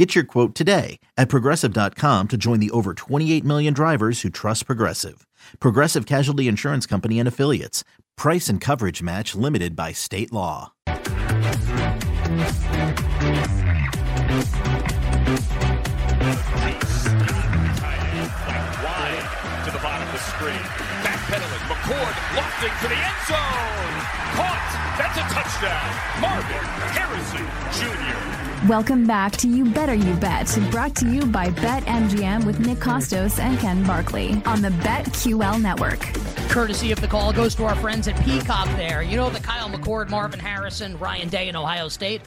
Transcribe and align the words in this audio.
Get 0.00 0.14
your 0.14 0.24
quote 0.24 0.54
today 0.54 0.98
at 1.18 1.28
progressive.com 1.28 2.28
to 2.28 2.38
join 2.38 2.58
the 2.58 2.70
over 2.70 2.94
28 2.94 3.44
million 3.44 3.74
drivers 3.74 4.22
who 4.22 4.30
trust 4.30 4.64
Progressive. 4.64 5.26
Progressive 5.58 6.06
Casualty 6.06 6.48
Insurance 6.48 6.86
Company 6.86 7.18
and 7.18 7.28
Affiliates. 7.28 7.84
Price 8.16 8.48
and 8.48 8.62
coverage 8.62 9.02
match 9.02 9.34
limited 9.34 9.76
by 9.76 9.92
state 9.92 10.32
law. 10.32 10.72
Wide 10.86 11.04
to 19.66 19.70
the 19.70 19.80
bottom 19.82 20.08
of 20.08 20.12
the 20.14 20.18
screen. 20.18 20.99
Backpedaling. 21.20 21.60
McCord 21.68 22.36
lofting 22.36 22.72
to 22.80 22.88
the 22.88 22.94
end 22.94 23.20
zone. 23.28 23.94
Caught. 24.36 24.70
That's 24.96 25.18
a 25.18 25.24
touchdown. 25.34 26.20
Marvin 26.20 26.64
Harrison 26.96 27.46
Jr. 27.72 28.68
Welcome 28.68 29.06
back 29.06 29.32
to 29.38 29.48
You 29.48 29.64
Better 29.66 29.94
You 29.94 30.14
Bet, 30.14 30.58
brought 30.70 30.94
to 30.96 31.10
you 31.10 31.26
by 31.26 31.48
BetMGM 31.50 32.44
with 32.44 32.60
Nick 32.60 32.78
Kostos 32.78 33.38
and 33.38 33.58
Ken 33.58 33.84
Barkley 33.86 34.40
on 34.46 34.62
the 34.62 34.68
BetQL 34.68 35.60
network. 35.60 36.00
Courtesy 36.50 36.92
of 36.92 37.00
the 37.00 37.08
call 37.08 37.32
goes 37.32 37.54
to 37.56 37.64
our 37.64 37.76
friends 37.76 38.08
at 38.08 38.22
Peacock 38.24 38.68
there. 38.76 39.02
You 39.02 39.16
know 39.16 39.30
the 39.30 39.40
Kyle 39.40 39.68
McCord, 39.68 40.08
Marvin 40.08 40.40
Harrison, 40.40 40.98
Ryan 40.98 41.28
Day 41.28 41.48
in 41.48 41.56
Ohio 41.56 41.88
State. 41.88 42.22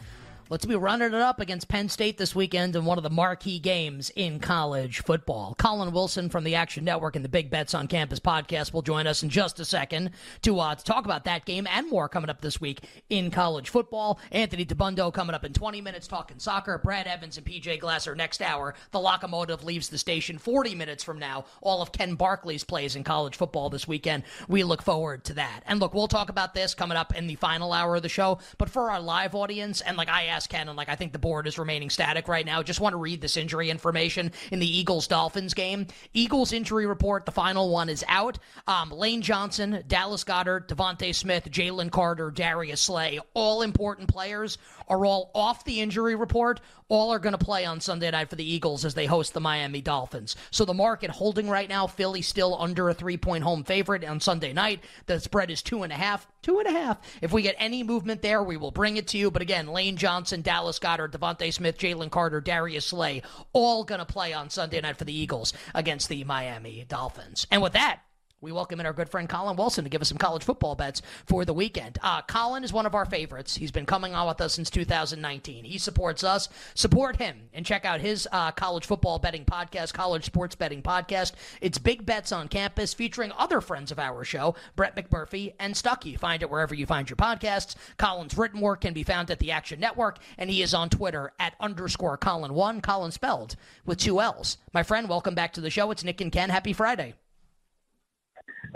Let's 0.54 0.68
be 0.68 0.76
running 0.76 1.08
it 1.08 1.14
up 1.16 1.40
against 1.40 1.68
Penn 1.68 1.90
State 1.90 2.20
this 2.20 2.36
weekend 2.36 2.76
in 2.76 2.86
one 2.86 3.00
of 3.00 3.04
the 3.04 3.10
marquee 3.10 3.58
games 3.58 4.12
in 4.16 4.40
college 4.40 5.00
football. 5.00 5.56
Collin 5.58 5.92
Wilson 5.92 6.30
from 6.30 6.44
the 6.44 6.54
Action 6.54 6.86
Network 6.86 7.16
and 7.16 7.26
the 7.26 7.30
Big 7.30 7.50
Bets 7.50 7.74
on 7.74 7.88
Campus 7.88 8.20
podcast 8.20 8.72
will 8.72 8.84
join 8.84 9.08
us 9.08 9.24
in 9.24 9.30
just 9.30 9.60
a 9.60 9.66
second 9.66 10.12
to, 10.44 10.60
uh, 10.60 10.76
to 10.76 10.84
talk 10.84 11.06
about 11.06 11.24
that 11.24 11.46
game 11.46 11.66
and 11.66 11.90
more 11.90 12.08
coming 12.08 12.30
up 12.30 12.42
this 12.42 12.62
week 12.62 12.82
in 13.10 13.32
college 13.32 13.70
football. 13.70 14.20
Anthony 14.32 14.64
Dabbundo 14.64 15.12
coming 15.12 15.34
up 15.34 15.44
in 15.44 15.54
20 15.54 15.82
minutes 15.82 16.08
talking 16.08 16.38
soccer. 16.38 16.78
Brad 16.78 17.08
Evans 17.08 17.36
and 17.40 17.48
PJ 17.48 17.80
Glasser 17.80 18.14
next 18.14 18.40
hour. 18.40 18.76
The 18.92 19.00
locomotive 19.00 19.64
leaves 19.64 19.90
the 19.90 19.98
station 19.98 20.38
40 20.38 20.76
minutes 20.76 21.04
from 21.04 21.18
now. 21.18 21.46
All 21.62 21.82
of 21.82 21.92
Ken 21.92 22.14
Barkley's 22.14 22.64
plays 22.64 22.96
in 22.96 23.04
college 23.04 23.38
football 23.38 23.72
this 23.72 23.88
weekend. 23.88 24.22
We 24.48 24.64
look 24.64 24.84
forward 24.84 25.24
to 25.24 25.34
that. 25.34 25.64
And 25.66 25.80
look, 25.80 25.96
we'll 25.96 26.08
talk 26.08 26.30
about 26.30 26.54
this 26.54 26.76
coming 26.76 26.96
up 26.96 27.16
in 27.16 27.26
the 27.26 27.38
final 27.38 27.74
hour 27.74 27.96
of 27.96 28.04
the 28.04 28.08
show. 28.08 28.38
But 28.60 28.70
for 28.70 28.92
our 28.92 29.02
live 29.02 29.34
audience, 29.34 29.82
and 29.82 29.98
like 29.98 30.10
I 30.10 30.26
asked 30.26 30.43
Ken, 30.48 30.68
and 30.68 30.78
like 30.78 30.90
I 30.90 30.96
think 30.96 31.12
the 31.14 31.20
board 31.20 31.48
is 31.48 31.58
remaining 31.58 31.90
static 31.90 32.28
right 32.28 32.46
now. 32.46 32.64
Just 32.64 32.80
want 32.80 32.94
to 32.94 32.98
read 32.98 33.22
this 33.22 33.38
injury 33.38 33.70
information 33.70 34.32
in 34.52 34.60
the 34.60 34.78
Eagles 34.78 35.08
Dolphins 35.08 35.54
game. 35.54 35.88
Eagles 36.14 36.54
injury 36.54 36.86
report, 36.86 37.26
the 37.26 37.32
final 37.32 37.70
one 37.70 37.90
is 37.90 38.04
out. 38.08 38.40
Um, 38.68 38.90
Lane 38.90 39.22
Johnson, 39.22 39.84
Dallas 39.88 40.24
Goedert, 40.24 40.68
DeVonta 40.68 41.14
Smith, 41.14 41.50
Jalen 41.50 41.92
Carter, 41.92 42.32
Darius 42.32 42.82
Slay, 42.82 43.20
all 43.34 43.62
important 43.62 44.08
players 44.08 44.58
are 44.88 45.06
all 45.06 45.32
off 45.34 45.64
the 45.66 45.82
injury 45.82 46.16
report. 46.16 46.60
All 46.94 47.12
are 47.12 47.18
going 47.18 47.36
to 47.36 47.44
play 47.44 47.66
on 47.66 47.82
Sunday 47.82 48.12
night 48.12 48.30
for 48.30 48.36
the 48.36 48.48
Eagles 48.48 48.86
as 48.86 48.94
they 48.94 49.08
host 49.08 49.34
the 49.34 49.40
Miami 49.40 49.82
Dolphins. 49.82 50.36
So 50.52 50.64
the 50.64 50.76
market 50.76 51.10
holding 51.10 51.50
right 51.50 51.68
now, 51.68 51.88
Philly 51.88 52.22
still 52.22 52.56
under 52.62 52.88
a 52.88 52.94
three 52.94 53.18
point 53.18 53.44
home 53.44 53.64
favorite 53.64 54.04
on 54.04 54.20
Sunday 54.20 54.54
night. 54.54 54.84
The 55.08 55.20
spread 55.20 55.50
is 55.50 55.64
two 55.64 55.82
and 55.82 55.92
a 55.92 55.96
half. 55.96 56.28
Two 56.44 56.60
and 56.60 56.68
a 56.68 56.72
half. 56.72 57.00
If 57.20 57.34
we 57.34 57.42
get 57.42 57.56
any 57.58 57.82
movement 57.82 58.22
there, 58.22 58.44
we 58.44 58.58
will 58.58 58.70
bring 58.70 58.98
it 58.98 59.08
to 59.08 59.18
you. 59.18 59.32
But 59.32 59.42
again, 59.42 59.70
Lane 59.70 59.98
Johnson, 59.98 60.44
Dallas 60.44 60.78
Goedert, 60.78 61.14
DeVonta 61.14 61.52
Smith, 61.52 61.80
Jalen 61.80 62.12
Carter, 62.12 62.42
Darius 62.42 62.86
Slay, 62.86 63.24
all 63.54 63.84
going 63.84 63.98
to 63.98 64.06
play 64.06 64.32
on 64.32 64.52
Sunday 64.52 64.80
night 64.80 64.98
for 64.98 65.06
the 65.06 65.18
Eagles 65.18 65.52
against 65.74 66.10
the 66.10 66.24
Miami 66.26 66.86
Dolphins. 66.88 67.48
And 67.50 67.64
with 67.64 67.74
that, 67.74 68.02
we 68.44 68.52
welcome 68.52 68.82
in 68.82 68.86
our 68.86 68.92
good 68.92 69.08
friend 69.08 69.30
Collin 69.30 69.56
Wilson 69.56 69.86
to 69.86 69.90
give 69.90 70.02
us 70.02 70.10
some 70.10 70.18
college 70.18 70.44
football 70.44 70.76
bets 70.76 71.02
for 71.26 71.46
the 71.46 71.54
weekend. 71.54 71.98
Uh, 72.04 72.22
Collin 72.24 72.66
is 72.66 72.74
one 72.74 72.86
of 72.86 72.94
our 72.94 73.06
favorites. 73.06 73.56
He's 73.56 73.72
been 73.72 73.86
coming 73.86 74.14
on 74.14 74.28
with 74.28 74.42
us 74.42 74.54
since 74.54 74.70
2019. 74.70 75.64
He 75.64 75.78
supports 75.78 76.26
us. 76.26 76.50
Support 76.76 77.16
him 77.16 77.38
and 77.54 77.66
check 77.66 77.86
out 77.86 78.02
his 78.02 78.28
uh, 78.34 78.52
college 78.52 78.86
football 78.86 79.18
betting 79.18 79.46
podcast, 79.46 79.94
College 79.94 80.26
Sports 80.26 80.56
Betting 80.56 80.82
Podcast. 80.84 81.32
It's 81.62 81.78
Big 81.78 82.06
Bets 82.06 82.34
on 82.34 82.50
Campus 82.50 82.94
featuring 82.94 83.32
other 83.38 83.62
friends 83.62 83.94
of 83.94 84.00
our 84.00 84.26
show, 84.26 84.56
Brett 84.76 84.98
McMurphy 84.98 85.54
and 85.58 85.74
Stuckey. 85.74 86.20
Find 86.20 86.44
it 86.44 86.50
wherever 86.50 86.76
you 86.76 86.86
find 86.86 87.10
your 87.10 87.18
podcasts. 87.18 87.76
Collin's 87.98 88.38
written 88.38 88.60
work 88.60 88.82
can 88.82 88.94
be 88.94 89.04
found 89.04 89.32
at 89.32 89.40
the 89.40 89.52
Action 89.52 89.80
Network, 89.80 90.20
and 90.38 90.50
he 90.50 90.62
is 90.62 90.74
on 90.74 90.90
Twitter 90.90 91.32
at 91.40 91.56
underscore 91.62 92.18
Collin1, 92.18 92.84
Collin 92.84 93.12
spelled 93.12 93.56
with 93.86 94.00
two 94.00 94.20
L's. 94.20 94.58
My 94.74 94.84
friend, 94.84 95.08
welcome 95.08 95.34
back 95.34 95.54
to 95.54 95.62
the 95.62 95.70
show. 95.70 95.92
It's 95.92 96.04
Nick 96.04 96.20
and 96.20 96.32
Ken. 96.32 96.50
Happy 96.50 96.74
Friday. 96.74 97.14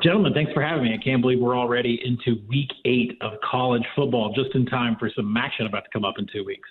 Gentlemen, 0.03 0.33
thanks 0.33 0.53
for 0.53 0.61
having 0.61 0.83
me. 0.83 0.93
I 0.93 1.03
can't 1.03 1.21
believe 1.21 1.39
we're 1.39 1.57
already 1.57 1.99
into 2.05 2.41
week 2.47 2.71
eight 2.85 3.17
of 3.21 3.33
college 3.41 3.83
football, 3.95 4.31
just 4.33 4.53
in 4.53 4.65
time 4.65 4.95
for 4.99 5.09
some 5.15 5.35
action 5.35 5.65
about 5.65 5.85
to 5.85 5.89
come 5.91 6.05
up 6.05 6.15
in 6.19 6.27
two 6.31 6.45
weeks. 6.45 6.69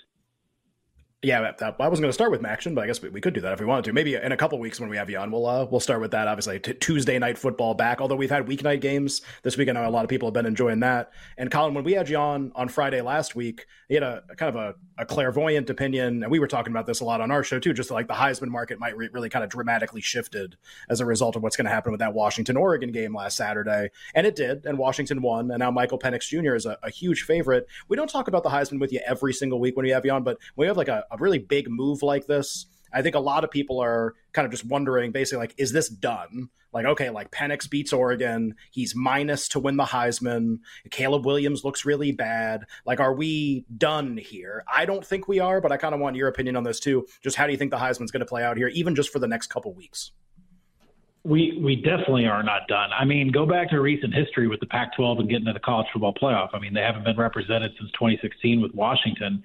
Yeah, 1.27 1.41
I 1.61 1.89
wasn't 1.89 2.03
going 2.03 2.03
to 2.03 2.13
start 2.13 2.31
with 2.31 2.47
action, 2.47 2.77
but 2.77 2.85
I 2.85 2.87
guess 2.87 3.03
we 3.03 3.21
could 3.21 3.35
do 3.35 3.41
that 3.41 3.53
if 3.53 3.59
we 3.59 3.67
wanted 3.67 3.87
to. 3.87 3.93
Maybe 3.93 4.15
in 4.15 4.31
a 4.31 4.37
couple 4.37 4.61
weeks 4.61 4.79
when 4.79 4.89
we 4.89 4.97
have 4.97 5.11
you 5.11 5.19
on, 5.19 5.33
we'll 5.33 5.45
uh, 5.45 5.65
we'll 5.65 5.81
start 5.81 6.01
with 6.01 6.13
that. 6.13 6.29
Obviously, 6.29 6.61
T- 6.61 6.75
Tuesday 6.75 7.19
night 7.19 7.37
football 7.37 7.75
back. 7.75 8.01
Although 8.01 8.15
we've 8.15 8.31
had 8.31 8.47
weeknight 8.47 8.81
games 8.81 9.23
this 9.43 9.57
week, 9.57 9.69
I 9.69 9.73
know 9.73 9.89
a 9.89 9.91
lot 9.91 10.05
of 10.05 10.09
people 10.09 10.29
have 10.29 10.35
been 10.35 10.47
enjoying 10.47 10.79
that. 10.81 11.11
And 11.37 11.51
Collin, 11.51 11.75
when 11.75 11.83
we 11.83 11.95
had 11.95 12.09
you 12.09 12.17
on 12.17 12.53
on 12.55 12.69
Friday 12.69 13.01
last 13.01 13.35
week, 13.35 13.67
you 13.89 13.97
had 13.97 14.05
a, 14.05 14.23
a 14.31 14.37
kind 14.37 14.55
of 14.55 14.55
a, 14.55 15.03
a, 15.03 15.05
clairvoyant 15.05 15.69
opinion, 15.69 16.23
and 16.23 16.31
we 16.31 16.39
were 16.39 16.47
talking 16.47 16.73
about 16.73 16.87
this 16.87 17.01
a 17.01 17.05
lot 17.05 17.21
on 17.21 17.33
our 17.33 17.43
show 17.43 17.59
too. 17.59 17.73
Just 17.73 17.91
like 17.91 18.07
the 18.07 18.15
Heisman 18.15 18.47
market 18.47 18.79
might 18.79 18.97
re- 18.97 19.11
really 19.13 19.29
kind 19.29 19.43
of 19.43 19.51
dramatically 19.51 20.03
shifted 20.03 20.57
as 20.89 21.01
a 21.01 21.05
result 21.05 21.35
of 21.35 21.43
what's 21.43 21.57
going 21.57 21.65
to 21.67 21.73
happen 21.73 21.91
with 21.91 21.99
that 21.99 22.15
Washington 22.15 22.57
Oregon 22.57 22.93
game 22.93 23.17
last 23.17 23.37
Saturday, 23.37 23.91
and 24.15 24.29
it 24.29 24.37
did. 24.37 24.65
And 24.65 24.79
Washington 24.79 25.23
won, 25.23 25.51
and 25.51 25.59
now 25.59 25.73
Michael 25.73 25.99
Penix 25.99 26.29
Jr. 26.29 26.55
is 26.55 26.67
a, 26.67 26.79
a 26.85 26.91
huge 26.91 27.23
favorite. 27.23 27.67
We 27.89 27.97
don't 27.97 28.09
talk 28.09 28.29
about 28.29 28.45
the 28.45 28.51
Heisman 28.51 28.79
with 28.79 28.93
you 28.93 29.01
every 29.05 29.33
single 29.33 29.59
week 29.59 29.77
when 29.77 29.87
we 29.87 29.91
have 29.91 30.05
you 30.05 30.13
on, 30.13 30.23
but 30.23 30.39
we 30.55 30.69
have 30.69 30.77
like 30.77 30.87
a, 30.87 31.05
a 31.11 31.16
really 31.21 31.39
big 31.39 31.69
move 31.69 32.03
like 32.03 32.27
this, 32.27 32.67
I 32.93 33.03
think 33.03 33.15
a 33.15 33.21
lot 33.21 33.45
of 33.45 33.51
people 33.51 33.81
are 33.81 34.15
kind 34.33 34.47
of 34.47 34.53
just 34.53 34.65
wondering 34.65 35.13
basically 35.13 35.39
like, 35.39 35.55
is 35.59 35.73
this 35.73 35.89
done? 35.89 36.51
Like, 36.73 36.85
okay, 36.85 37.09
like 37.09 37.31
Penix 37.31 37.71
beats 37.71 37.93
Oregon. 37.93 38.55
He's 38.71 38.95
minus 38.95 39.49
to 39.49 39.59
win 39.59 39.79
the 39.79 39.85
Heisman. 39.85 40.59
Caleb 40.91 41.25
Williams 41.25 41.65
looks 41.65 41.87
really 41.87 42.13
bad. 42.13 42.65
Like, 42.85 43.01
are 43.01 43.15
we 43.15 43.65
done 43.79 44.19
here? 44.19 44.63
I 44.71 44.85
don't 44.85 45.05
think 45.05 45.27
we 45.27 45.41
are, 45.41 45.61
but 45.63 45.73
I 45.73 45.79
kind 45.79 45.95
of 45.95 46.01
want 46.01 46.17
your 46.17 46.29
opinion 46.29 46.55
on 46.55 46.65
this 46.65 46.79
too. 46.79 47.07
Just 47.23 47.37
how 47.37 47.47
do 47.47 47.53
you 47.53 47.59
think 47.59 47.71
the 47.71 47.79
Heisman's 47.79 48.11
going 48.11 48.21
to 48.21 48.27
play 48.27 48.43
out 48.43 48.59
here, 48.59 48.69
even 48.69 48.95
just 48.95 49.11
for 49.11 49.19
the 49.19 49.27
next 49.27 49.47
couple 49.47 49.73
weeks? 49.73 50.13
We 51.25 51.59
we 51.63 51.77
definitely 51.77 52.27
are 52.27 52.43
not 52.43 52.69
done. 52.69 52.91
I 52.93 53.05
mean, 53.05 53.33
go 53.33 53.47
back 53.47 53.71
to 53.71 53.81
recent 53.81 54.15
history 54.15 54.47
with 54.47 54.61
the 54.61 54.67
Pac-12 54.67 55.21
and 55.21 55.29
getting 55.31 55.47
to 55.47 55.55
the 55.55 55.61
college 55.61 55.87
football 55.93 56.15
playoff. 56.15 56.51
I 56.53 56.61
mean, 56.61 56.75
they 56.75 56.83
haven't 56.83 57.05
been 57.05 57.17
represented 57.17 57.73
since 57.79 57.91
2016 57.93 58.61
with 58.61 58.75
Washington. 58.75 59.43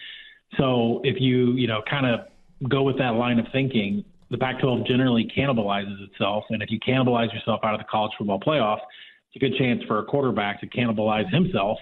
So 0.57 1.01
if 1.03 1.19
you 1.19 1.53
you 1.53 1.67
know 1.67 1.81
kind 1.89 2.05
of 2.05 2.21
go 2.69 2.83
with 2.83 2.97
that 2.97 3.15
line 3.15 3.39
of 3.39 3.45
thinking, 3.51 4.05
the 4.29 4.37
Pac 4.37 4.59
12 4.59 4.85
generally 4.85 5.29
cannibalizes 5.35 6.01
itself. 6.07 6.45
And 6.49 6.61
if 6.61 6.69
you 6.71 6.79
cannibalize 6.79 7.33
yourself 7.33 7.59
out 7.63 7.73
of 7.73 7.79
the 7.79 7.85
college 7.89 8.11
football 8.17 8.39
playoff, 8.39 8.79
it's 9.27 9.35
a 9.35 9.39
good 9.39 9.57
chance 9.57 9.83
for 9.87 9.99
a 9.99 10.03
quarterback 10.03 10.61
to 10.61 10.67
cannibalize 10.67 11.31
himself 11.33 11.77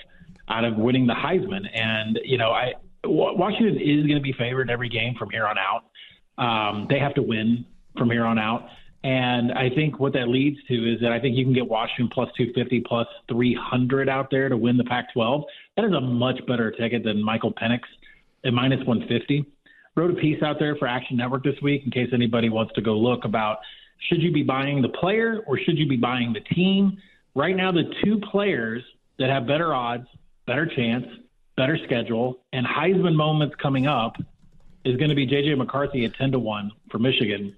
out 0.49 0.65
of 0.65 0.75
winning 0.75 1.05
the 1.05 1.13
Heisman. 1.13 1.65
And, 1.73 2.19
you 2.23 2.37
know, 2.37 2.51
I 2.51 2.73
Washington 3.05 3.77
is 3.77 4.05
going 4.05 4.17
to 4.17 4.21
be 4.21 4.33
favored 4.33 4.69
every 4.69 4.89
game 4.89 5.15
from 5.17 5.29
here 5.29 5.47
on 5.47 5.55
out. 5.57 5.85
Um, 6.37 6.87
they 6.89 6.99
have 6.99 7.13
to 7.15 7.21
win 7.21 7.65
from 7.97 8.09
here 8.09 8.25
on 8.25 8.37
out. 8.37 8.67
And 9.03 9.53
I 9.53 9.69
think 9.69 9.99
what 9.99 10.11
that 10.13 10.27
leads 10.27 10.57
to 10.67 10.93
is 10.93 10.99
that 11.01 11.11
I 11.11 11.19
think 11.19 11.37
you 11.37 11.45
can 11.45 11.53
get 11.53 11.67
Washington 11.67 12.09
plus 12.13 12.29
250, 12.35 12.81
plus 12.81 13.07
300 13.29 14.09
out 14.09 14.29
there 14.29 14.49
to 14.49 14.57
win 14.57 14.75
the 14.75 14.83
Pac 14.83 15.13
12. 15.13 15.43
That 15.77 15.85
is 15.85 15.93
a 15.93 16.01
much 16.01 16.45
better 16.45 16.71
ticket 16.71 17.03
than 17.05 17.23
Michael 17.23 17.53
Penix 17.53 17.81
at 18.45 18.53
minus 18.53 18.79
150 18.85 19.45
wrote 19.95 20.11
a 20.11 20.15
piece 20.15 20.41
out 20.43 20.57
there 20.59 20.75
for 20.75 20.87
Action 20.87 21.17
Network 21.17 21.43
this 21.43 21.59
week 21.61 21.83
in 21.83 21.91
case 21.91 22.09
anybody 22.13 22.49
wants 22.49 22.73
to 22.73 22.81
go 22.81 22.97
look 22.97 23.25
about 23.25 23.59
should 24.07 24.21
you 24.21 24.31
be 24.31 24.43
buying 24.43 24.81
the 24.81 24.89
player 24.89 25.43
or 25.45 25.57
should 25.57 25.77
you 25.77 25.87
be 25.87 25.97
buying 25.97 26.31
the 26.31 26.39
team? 26.55 26.97
Right 27.35 27.55
now, 27.55 27.71
the 27.71 27.83
two 28.03 28.19
players 28.31 28.83
that 29.17 29.29
have 29.29 29.45
better 29.45 29.73
odds, 29.73 30.07
better 30.47 30.65
chance, 30.65 31.05
better 31.57 31.77
schedule, 31.85 32.39
and 32.53 32.65
Heisman 32.65 33.15
moments 33.15 33.55
coming 33.61 33.87
up 33.87 34.15
is 34.85 34.95
going 34.95 35.09
to 35.09 35.15
be 35.15 35.27
JJ 35.27 35.57
McCarthy 35.57 36.05
at 36.05 36.15
10 36.15 36.31
to 36.31 36.39
1 36.39 36.71
for 36.89 36.99
Michigan 36.99 37.55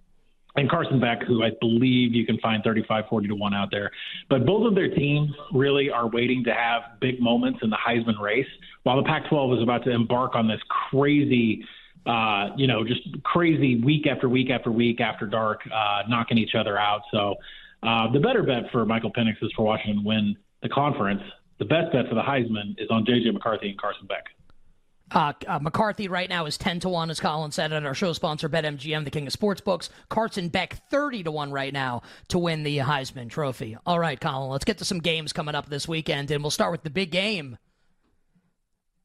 and 0.56 0.70
Carson 0.70 1.00
Beck, 1.00 1.24
who 1.24 1.44
I 1.44 1.52
believe 1.60 2.14
you 2.14 2.26
can 2.26 2.38
find 2.40 2.64
35, 2.64 3.06
40 3.10 3.28
to 3.30 3.36
1 3.36 3.54
out 3.54 3.70
there. 3.72 3.92
But 4.30 4.46
both 4.46 4.68
of 4.68 4.76
their 4.76 4.94
teams 4.94 5.32
really 5.54 5.90
are 5.90 6.08
waiting 6.08 6.44
to 6.46 6.54
have 6.54 7.00
big 7.00 7.22
moments 7.22 7.60
in 7.62 7.70
the 7.70 7.78
Heisman 7.78 8.20
race, 8.20 8.48
while 8.84 8.98
the 8.98 9.04
Pac 9.04 9.30
12 9.30 9.58
is 9.58 9.64
about 9.64 9.84
to 9.86 9.92
embark 9.92 10.36
on 10.36 10.48
this 10.48 10.60
crazy 10.90 11.64
uh, 12.06 12.50
you 12.58 12.66
know, 12.66 12.84
just 12.84 13.02
crazy 13.24 13.80
week 13.80 14.08
after 14.08 14.28
week 14.28 14.50
after 14.50 14.72
week 14.72 15.00
after 15.00 15.28
dark, 15.28 15.62
uh, 15.72 16.02
knocking 16.08 16.36
each 16.36 16.56
other 16.56 16.76
out. 16.76 17.02
So 17.12 17.36
uh, 17.84 18.12
the 18.12 18.20
better 18.20 18.42
bet 18.42 18.72
for 18.72 18.86
Michael 18.88 19.12
Penix 19.12 19.36
is 19.42 19.52
for 19.56 19.64
Washington 19.64 20.04
to 20.04 20.08
win 20.08 20.36
the 20.64 20.70
conference, 20.70 21.22
the 21.60 21.66
best 21.66 21.92
bet 21.92 22.08
for 22.10 22.16
the 22.16 22.22
Heisman 22.22 22.74
is 22.80 22.90
on 22.90 23.06
J.J. 23.06 23.32
McCarthy 23.32 23.70
and 23.70 23.80
Carson 23.80 24.08
Beck. 24.08 24.26
Uh, 25.14 25.34
uh, 25.48 25.60
McCarthy 25.60 26.08
right 26.08 26.30
now 26.30 26.46
is 26.46 26.58
10 26.58 26.80
to 26.82 26.90
1, 26.90 27.10
as 27.10 27.20
Collin 27.20 27.52
said, 27.52 27.74
at 27.74 27.86
our 27.86 27.94
show 27.94 28.14
sponsor, 28.14 28.48
BetMGM, 28.48 29.04
the 29.04 29.12
king 29.12 29.28
of 29.28 29.34
sportsbooks. 29.34 29.90
Carson 30.10 30.48
Beck, 30.48 30.90
30 30.90 31.24
to 31.24 31.32
1 31.32 31.52
right 31.52 31.74
now 31.74 32.02
to 32.30 32.40
win 32.40 32.64
the 32.64 32.78
Heisman 32.78 33.30
Trophy. 33.30 33.78
All 33.86 34.00
right, 34.00 34.20
Collin, 34.20 34.50
let's 34.50 34.66
get 34.66 34.78
to 34.78 34.86
some 34.86 35.00
games 35.00 35.34
coming 35.34 35.56
up 35.56 35.70
this 35.70 35.88
weekend, 35.88 36.32
and 36.32 36.44
we'll 36.44 36.52
start 36.52 36.72
with 36.72 36.84
the 36.84 36.90
big 36.90 37.12
game 37.12 37.58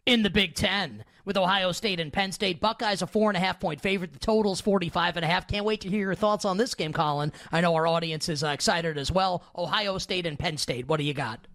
in 0.06 0.22
the 0.22 0.30
Big 0.30 0.54
Ten 0.54 1.04
with 1.24 1.36
Ohio 1.36 1.72
State 1.72 1.98
and 1.98 2.12
Penn 2.12 2.30
State. 2.30 2.60
Buckeyes 2.60 3.02
a 3.02 3.06
four 3.08 3.28
and 3.28 3.36
a 3.36 3.40
half 3.40 3.58
point 3.58 3.80
favorite. 3.80 4.12
The 4.12 4.20
total's 4.20 4.60
45 4.60 5.16
and 5.16 5.24
a 5.24 5.28
half. 5.28 5.48
Can't 5.48 5.64
wait 5.64 5.80
to 5.80 5.88
hear 5.88 6.00
your 6.00 6.14
thoughts 6.14 6.44
on 6.44 6.56
this 6.56 6.74
game, 6.74 6.92
Collin. 6.92 7.32
I 7.50 7.60
know 7.60 7.74
our 7.74 7.86
audience 7.86 8.28
is 8.28 8.44
uh, 8.44 8.48
excited 8.48 8.96
as 8.96 9.10
well. 9.10 9.42
Ohio 9.56 9.98
State 9.98 10.26
and 10.26 10.38
Penn 10.38 10.56
State. 10.56 10.86
What 10.86 10.98
do 10.98 11.04
you 11.04 11.14
got? 11.14 11.46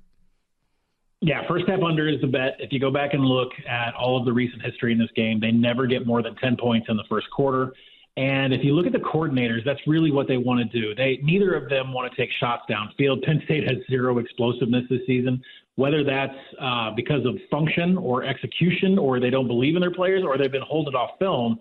Yeah, 1.21 1.47
first 1.47 1.65
half 1.67 1.81
under 1.83 2.07
is 2.07 2.19
the 2.19 2.27
bet. 2.27 2.55
If 2.59 2.71
you 2.71 2.79
go 2.79 2.89
back 2.89 3.13
and 3.13 3.23
look 3.23 3.51
at 3.67 3.93
all 3.93 4.17
of 4.17 4.25
the 4.25 4.33
recent 4.33 4.63
history 4.63 4.91
in 4.91 4.97
this 4.97 5.11
game, 5.15 5.39
they 5.39 5.51
never 5.51 5.85
get 5.85 6.07
more 6.07 6.23
than 6.23 6.35
10 6.35 6.57
points 6.57 6.87
in 6.89 6.97
the 6.97 7.03
first 7.07 7.29
quarter. 7.29 7.73
And 8.17 8.53
if 8.53 8.63
you 8.63 8.73
look 8.73 8.87
at 8.87 8.91
the 8.91 8.99
coordinators, 8.99 9.63
that's 9.63 9.79
really 9.85 10.11
what 10.11 10.27
they 10.27 10.37
want 10.37 10.59
to 10.59 10.81
do. 10.81 10.93
They 10.95 11.19
neither 11.23 11.53
of 11.53 11.69
them 11.69 11.93
want 11.93 12.11
to 12.11 12.17
take 12.17 12.29
shots 12.39 12.63
downfield. 12.69 13.23
Penn 13.23 13.41
State 13.45 13.63
has 13.63 13.77
zero 13.89 14.17
explosiveness 14.17 14.83
this 14.89 14.99
season. 15.07 15.41
Whether 15.75 16.03
that's 16.03 16.35
uh, 16.59 16.91
because 16.95 17.25
of 17.25 17.35
function 17.49 17.97
or 17.97 18.25
execution, 18.25 18.97
or 18.97 19.19
they 19.19 19.29
don't 19.29 19.47
believe 19.47 19.75
in 19.75 19.81
their 19.81 19.93
players, 19.93 20.23
or 20.25 20.37
they've 20.37 20.51
been 20.51 20.61
holding 20.61 20.93
off 20.93 21.11
film, 21.19 21.57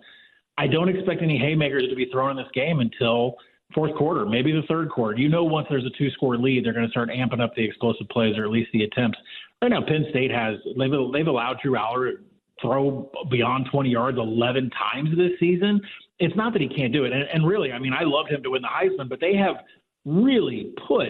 I 0.57 0.67
don't 0.67 0.89
expect 0.89 1.21
any 1.21 1.37
haymakers 1.37 1.87
to 1.87 1.95
be 1.95 2.07
thrown 2.11 2.31
in 2.31 2.37
this 2.37 2.51
game 2.53 2.81
until 2.81 3.37
fourth 3.73 3.95
quarter, 3.95 4.25
maybe 4.25 4.51
the 4.51 4.63
third 4.67 4.89
quarter. 4.89 5.17
You 5.17 5.29
know, 5.29 5.43
once 5.43 5.67
there's 5.69 5.85
a 5.85 5.97
two-score 5.97 6.37
lead, 6.37 6.65
they're 6.65 6.73
going 6.73 6.85
to 6.85 6.91
start 6.91 7.09
amping 7.09 7.41
up 7.41 7.55
the 7.55 7.63
explosive 7.63 8.07
plays, 8.09 8.37
or 8.37 8.43
at 8.43 8.51
least 8.51 8.69
the 8.73 8.83
attempts. 8.83 9.17
Right 9.61 9.69
now, 9.69 9.81
Penn 9.85 10.05
State 10.09 10.31
has 10.31 10.55
they've, 10.77 10.91
they've 11.13 11.27
allowed 11.27 11.59
Drew 11.61 11.73
Allar 11.73 12.13
throw 12.61 13.11
beyond 13.29 13.67
20 13.71 13.89
yards 13.89 14.17
11 14.17 14.71
times 14.71 15.09
this 15.15 15.31
season. 15.39 15.81
It's 16.19 16.35
not 16.35 16.53
that 16.53 16.61
he 16.61 16.67
can't 16.67 16.93
do 16.93 17.05
it, 17.05 17.11
and, 17.11 17.23
and 17.33 17.47
really, 17.47 17.71
I 17.71 17.79
mean, 17.79 17.93
I 17.93 18.03
loved 18.03 18.29
him 18.29 18.43
to 18.43 18.51
win 18.51 18.61
the 18.61 18.67
Heisman, 18.67 19.09
but 19.09 19.19
they 19.19 19.35
have 19.35 19.57
really 20.05 20.73
put 20.87 21.09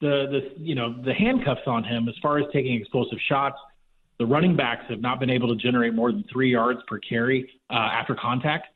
the 0.00 0.26
the 0.30 0.52
you 0.56 0.74
know 0.74 1.00
the 1.04 1.14
handcuffs 1.14 1.62
on 1.66 1.84
him 1.84 2.08
as 2.08 2.14
far 2.20 2.38
as 2.38 2.44
taking 2.52 2.74
explosive 2.74 3.18
shots. 3.28 3.56
The 4.18 4.26
running 4.26 4.56
backs 4.56 4.84
have 4.90 5.00
not 5.00 5.18
been 5.18 5.30
able 5.30 5.48
to 5.48 5.56
generate 5.56 5.94
more 5.94 6.12
than 6.12 6.24
three 6.32 6.50
yards 6.50 6.80
per 6.86 6.98
carry 6.98 7.50
uh, 7.70 7.74
after 7.74 8.14
contact. 8.14 8.66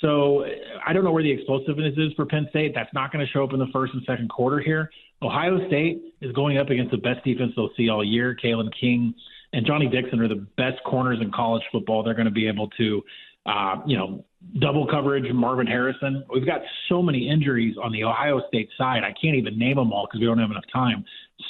So 0.00 0.44
I 0.86 0.92
don't 0.92 1.04
know 1.04 1.10
where 1.10 1.22
the 1.22 1.32
explosiveness 1.32 1.94
is 1.96 2.12
for 2.14 2.24
Penn 2.24 2.46
State. 2.50 2.72
That's 2.74 2.92
not 2.94 3.12
going 3.12 3.24
to 3.24 3.32
show 3.32 3.42
up 3.42 3.52
in 3.52 3.58
the 3.58 3.66
first 3.72 3.92
and 3.94 4.02
second 4.06 4.28
quarter 4.28 4.60
here. 4.60 4.90
Ohio 5.22 5.66
State 5.66 6.00
is 6.20 6.32
going 6.32 6.58
up 6.58 6.70
against 6.70 6.92
the 6.92 6.98
best 6.98 7.24
defense 7.24 7.52
they'll 7.56 7.70
see 7.76 7.88
all 7.88 8.04
year. 8.04 8.36
Kalen 8.42 8.70
King 8.80 9.14
and 9.52 9.66
Johnny 9.66 9.88
Dixon 9.88 10.20
are 10.20 10.28
the 10.28 10.46
best 10.56 10.82
corners 10.84 11.18
in 11.20 11.32
college 11.32 11.62
football. 11.72 12.02
They're 12.02 12.14
going 12.14 12.26
to 12.26 12.30
be 12.30 12.46
able 12.46 12.68
to, 12.70 13.02
uh, 13.46 13.76
you 13.86 13.96
know, 13.96 14.24
double 14.60 14.86
coverage 14.86 15.30
Marvin 15.32 15.66
Harrison. 15.66 16.24
We've 16.32 16.46
got 16.46 16.60
so 16.88 17.02
many 17.02 17.28
injuries 17.28 17.76
on 17.82 17.90
the 17.90 18.04
Ohio 18.04 18.40
State 18.46 18.68
side. 18.78 19.02
I 19.02 19.12
can't 19.20 19.36
even 19.36 19.58
name 19.58 19.76
them 19.76 19.92
all 19.92 20.06
because 20.06 20.20
we 20.20 20.26
don't 20.26 20.38
have 20.38 20.50
enough 20.50 20.66
time. 20.72 21.04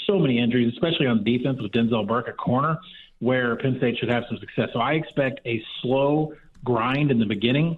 So 0.07 0.19
many 0.19 0.39
injuries, 0.39 0.73
especially 0.73 1.07
on 1.07 1.23
defense 1.25 1.59
with 1.61 1.73
Denzel 1.73 2.07
Burke 2.07 2.29
at 2.29 2.39
corner, 2.39 2.79
where 3.19 3.57
Penn 3.57 3.75
State 3.79 3.97
should 3.99 4.09
have 4.09 4.25
some 4.29 4.39
success. 4.39 4.69
So 4.73 4.81
I 4.81 4.93
expect 4.93 5.41
a 5.45 5.63
slow 5.83 6.33
grind 6.65 7.11
in 7.11 7.19
the 7.19 7.27
beginning. 7.27 7.77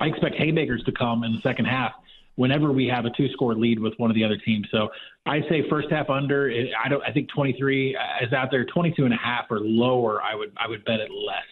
I 0.00 0.06
expect 0.06 0.36
haymakers 0.36 0.82
to 0.84 0.92
come 0.92 1.24
in 1.24 1.32
the 1.32 1.40
second 1.42 1.66
half 1.66 1.92
whenever 2.36 2.72
we 2.72 2.86
have 2.86 3.04
a 3.04 3.10
two 3.10 3.28
score 3.30 3.54
lead 3.54 3.78
with 3.78 3.94
one 3.96 4.10
of 4.10 4.14
the 4.14 4.24
other 4.24 4.36
teams. 4.36 4.66
So 4.70 4.88
I 5.26 5.40
say 5.48 5.68
first 5.68 5.90
half 5.90 6.10
under. 6.10 6.50
I 6.82 6.88
don't. 6.88 7.02
I 7.02 7.12
think 7.12 7.28
23 7.30 7.96
is 8.22 8.32
out 8.32 8.50
there. 8.50 8.64
22 8.64 9.04
and 9.04 9.14
a 9.14 9.16
half 9.16 9.46
or 9.50 9.60
lower. 9.60 10.22
I 10.22 10.34
would. 10.34 10.52
I 10.56 10.68
would 10.68 10.84
bet 10.84 11.00
it 11.00 11.10
less. 11.10 11.42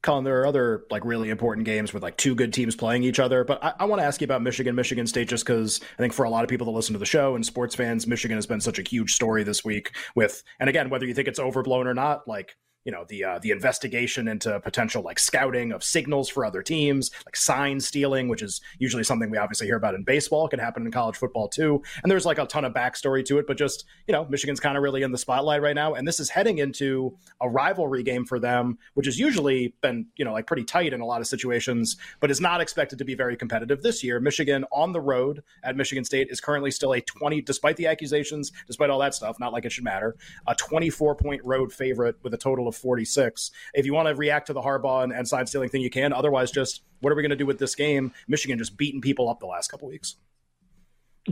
Collin, 0.00 0.22
there 0.22 0.40
are 0.40 0.46
other 0.46 0.84
like 0.90 1.04
really 1.04 1.28
important 1.28 1.66
games 1.66 1.92
with 1.92 2.04
like 2.04 2.16
two 2.16 2.36
good 2.36 2.52
teams 2.52 2.76
playing 2.76 3.02
each 3.02 3.18
other, 3.18 3.42
but 3.42 3.62
I, 3.64 3.74
I 3.80 3.84
want 3.86 4.00
to 4.00 4.06
ask 4.06 4.20
you 4.20 4.26
about 4.26 4.42
Michigan, 4.42 4.76
Michigan 4.76 5.08
State, 5.08 5.28
just 5.28 5.44
because 5.44 5.80
I 5.94 5.96
think 5.96 6.12
for 6.12 6.24
a 6.24 6.30
lot 6.30 6.44
of 6.44 6.48
people 6.48 6.66
that 6.66 6.72
listen 6.72 6.92
to 6.92 7.00
the 7.00 7.04
show 7.04 7.34
and 7.34 7.44
sports 7.44 7.74
fans, 7.74 8.06
Michigan 8.06 8.36
has 8.36 8.46
been 8.46 8.60
such 8.60 8.78
a 8.78 8.82
huge 8.82 9.12
story 9.12 9.42
this 9.42 9.64
week. 9.64 9.96
With 10.14 10.44
and 10.60 10.70
again, 10.70 10.88
whether 10.88 11.04
you 11.04 11.14
think 11.14 11.26
it's 11.26 11.40
overblown 11.40 11.88
or 11.88 11.94
not, 11.94 12.28
like 12.28 12.56
you 12.84 12.92
know 12.92 13.04
the 13.08 13.24
uh, 13.24 13.38
the 13.40 13.50
investigation 13.50 14.28
into 14.28 14.58
potential 14.60 15.02
like 15.02 15.18
scouting 15.18 15.72
of 15.72 15.84
signals 15.84 16.28
for 16.28 16.44
other 16.44 16.62
teams, 16.62 17.10
like 17.26 17.36
sign 17.36 17.80
stealing, 17.80 18.28
which 18.28 18.42
is 18.42 18.60
usually 18.78 19.04
something 19.04 19.30
we 19.30 19.38
obviously 19.38 19.66
hear 19.66 19.76
about 19.76 19.94
in 19.94 20.04
baseball. 20.04 20.46
It 20.46 20.50
can 20.50 20.58
happen 20.58 20.86
in 20.86 20.92
college 20.92 21.16
football 21.16 21.48
too. 21.48 21.82
And 22.02 22.10
there's 22.10 22.24
like 22.24 22.38
a 22.38 22.46
ton 22.46 22.64
of 22.64 22.72
backstory 22.72 23.24
to 23.26 23.38
it, 23.38 23.46
but 23.46 23.58
just 23.58 23.84
you 24.06 24.12
know, 24.12 24.26
Michigan's 24.26 24.60
kind 24.60 24.76
of 24.76 24.82
really 24.82 25.02
in 25.02 25.12
the 25.12 25.18
spotlight 25.18 25.60
right 25.60 25.74
now, 25.74 25.94
and 25.94 26.06
this 26.06 26.20
is 26.20 26.30
heading 26.30 26.58
into 26.58 27.16
a 27.40 27.48
rivalry 27.48 28.02
game 28.02 28.24
for 28.24 28.38
them, 28.38 28.78
which 28.94 29.06
has 29.06 29.18
usually 29.18 29.74
been 29.80 30.06
you 30.16 30.24
know 30.24 30.32
like 30.32 30.46
pretty 30.46 30.64
tight 30.64 30.92
in 30.92 31.00
a 31.00 31.06
lot 31.06 31.20
of 31.20 31.26
situations, 31.26 31.96
but 32.20 32.30
is 32.30 32.40
not 32.40 32.60
expected 32.60 32.98
to 32.98 33.04
be 33.04 33.14
very 33.14 33.36
competitive 33.36 33.82
this 33.82 34.02
year. 34.02 34.20
Michigan 34.20 34.64
on 34.72 34.92
the 34.92 35.00
road 35.00 35.42
at 35.62 35.76
Michigan 35.76 36.04
State 36.04 36.28
is 36.30 36.40
currently 36.40 36.70
still 36.70 36.94
a 36.94 37.00
20, 37.00 37.42
despite 37.42 37.76
the 37.76 37.86
accusations, 37.86 38.52
despite 38.66 38.90
all 38.90 38.98
that 39.00 39.14
stuff, 39.14 39.38
not 39.40 39.52
like 39.52 39.64
it 39.64 39.72
should 39.72 39.84
matter, 39.84 40.16
a 40.46 40.54
24 40.54 41.16
point 41.16 41.42
road 41.44 41.72
favorite 41.72 42.16
with 42.22 42.32
a 42.34 42.38
total 42.38 42.67
of 42.68 42.76
46. 42.76 43.50
If 43.74 43.86
you 43.86 43.94
want 43.94 44.08
to 44.08 44.14
react 44.14 44.46
to 44.48 44.52
the 44.52 44.60
Harbaugh 44.60 45.04
and, 45.04 45.12
and 45.12 45.26
sign 45.26 45.46
stealing 45.46 45.68
thing, 45.68 45.82
you 45.82 45.90
can. 45.90 46.12
Otherwise, 46.12 46.50
just 46.50 46.82
what 47.00 47.12
are 47.12 47.16
we 47.16 47.22
going 47.22 47.30
to 47.30 47.36
do 47.36 47.46
with 47.46 47.58
this 47.58 47.74
game? 47.74 48.12
Michigan 48.28 48.58
just 48.58 48.76
beating 48.76 49.00
people 49.00 49.28
up 49.28 49.40
the 49.40 49.46
last 49.46 49.70
couple 49.70 49.88
weeks. 49.88 50.16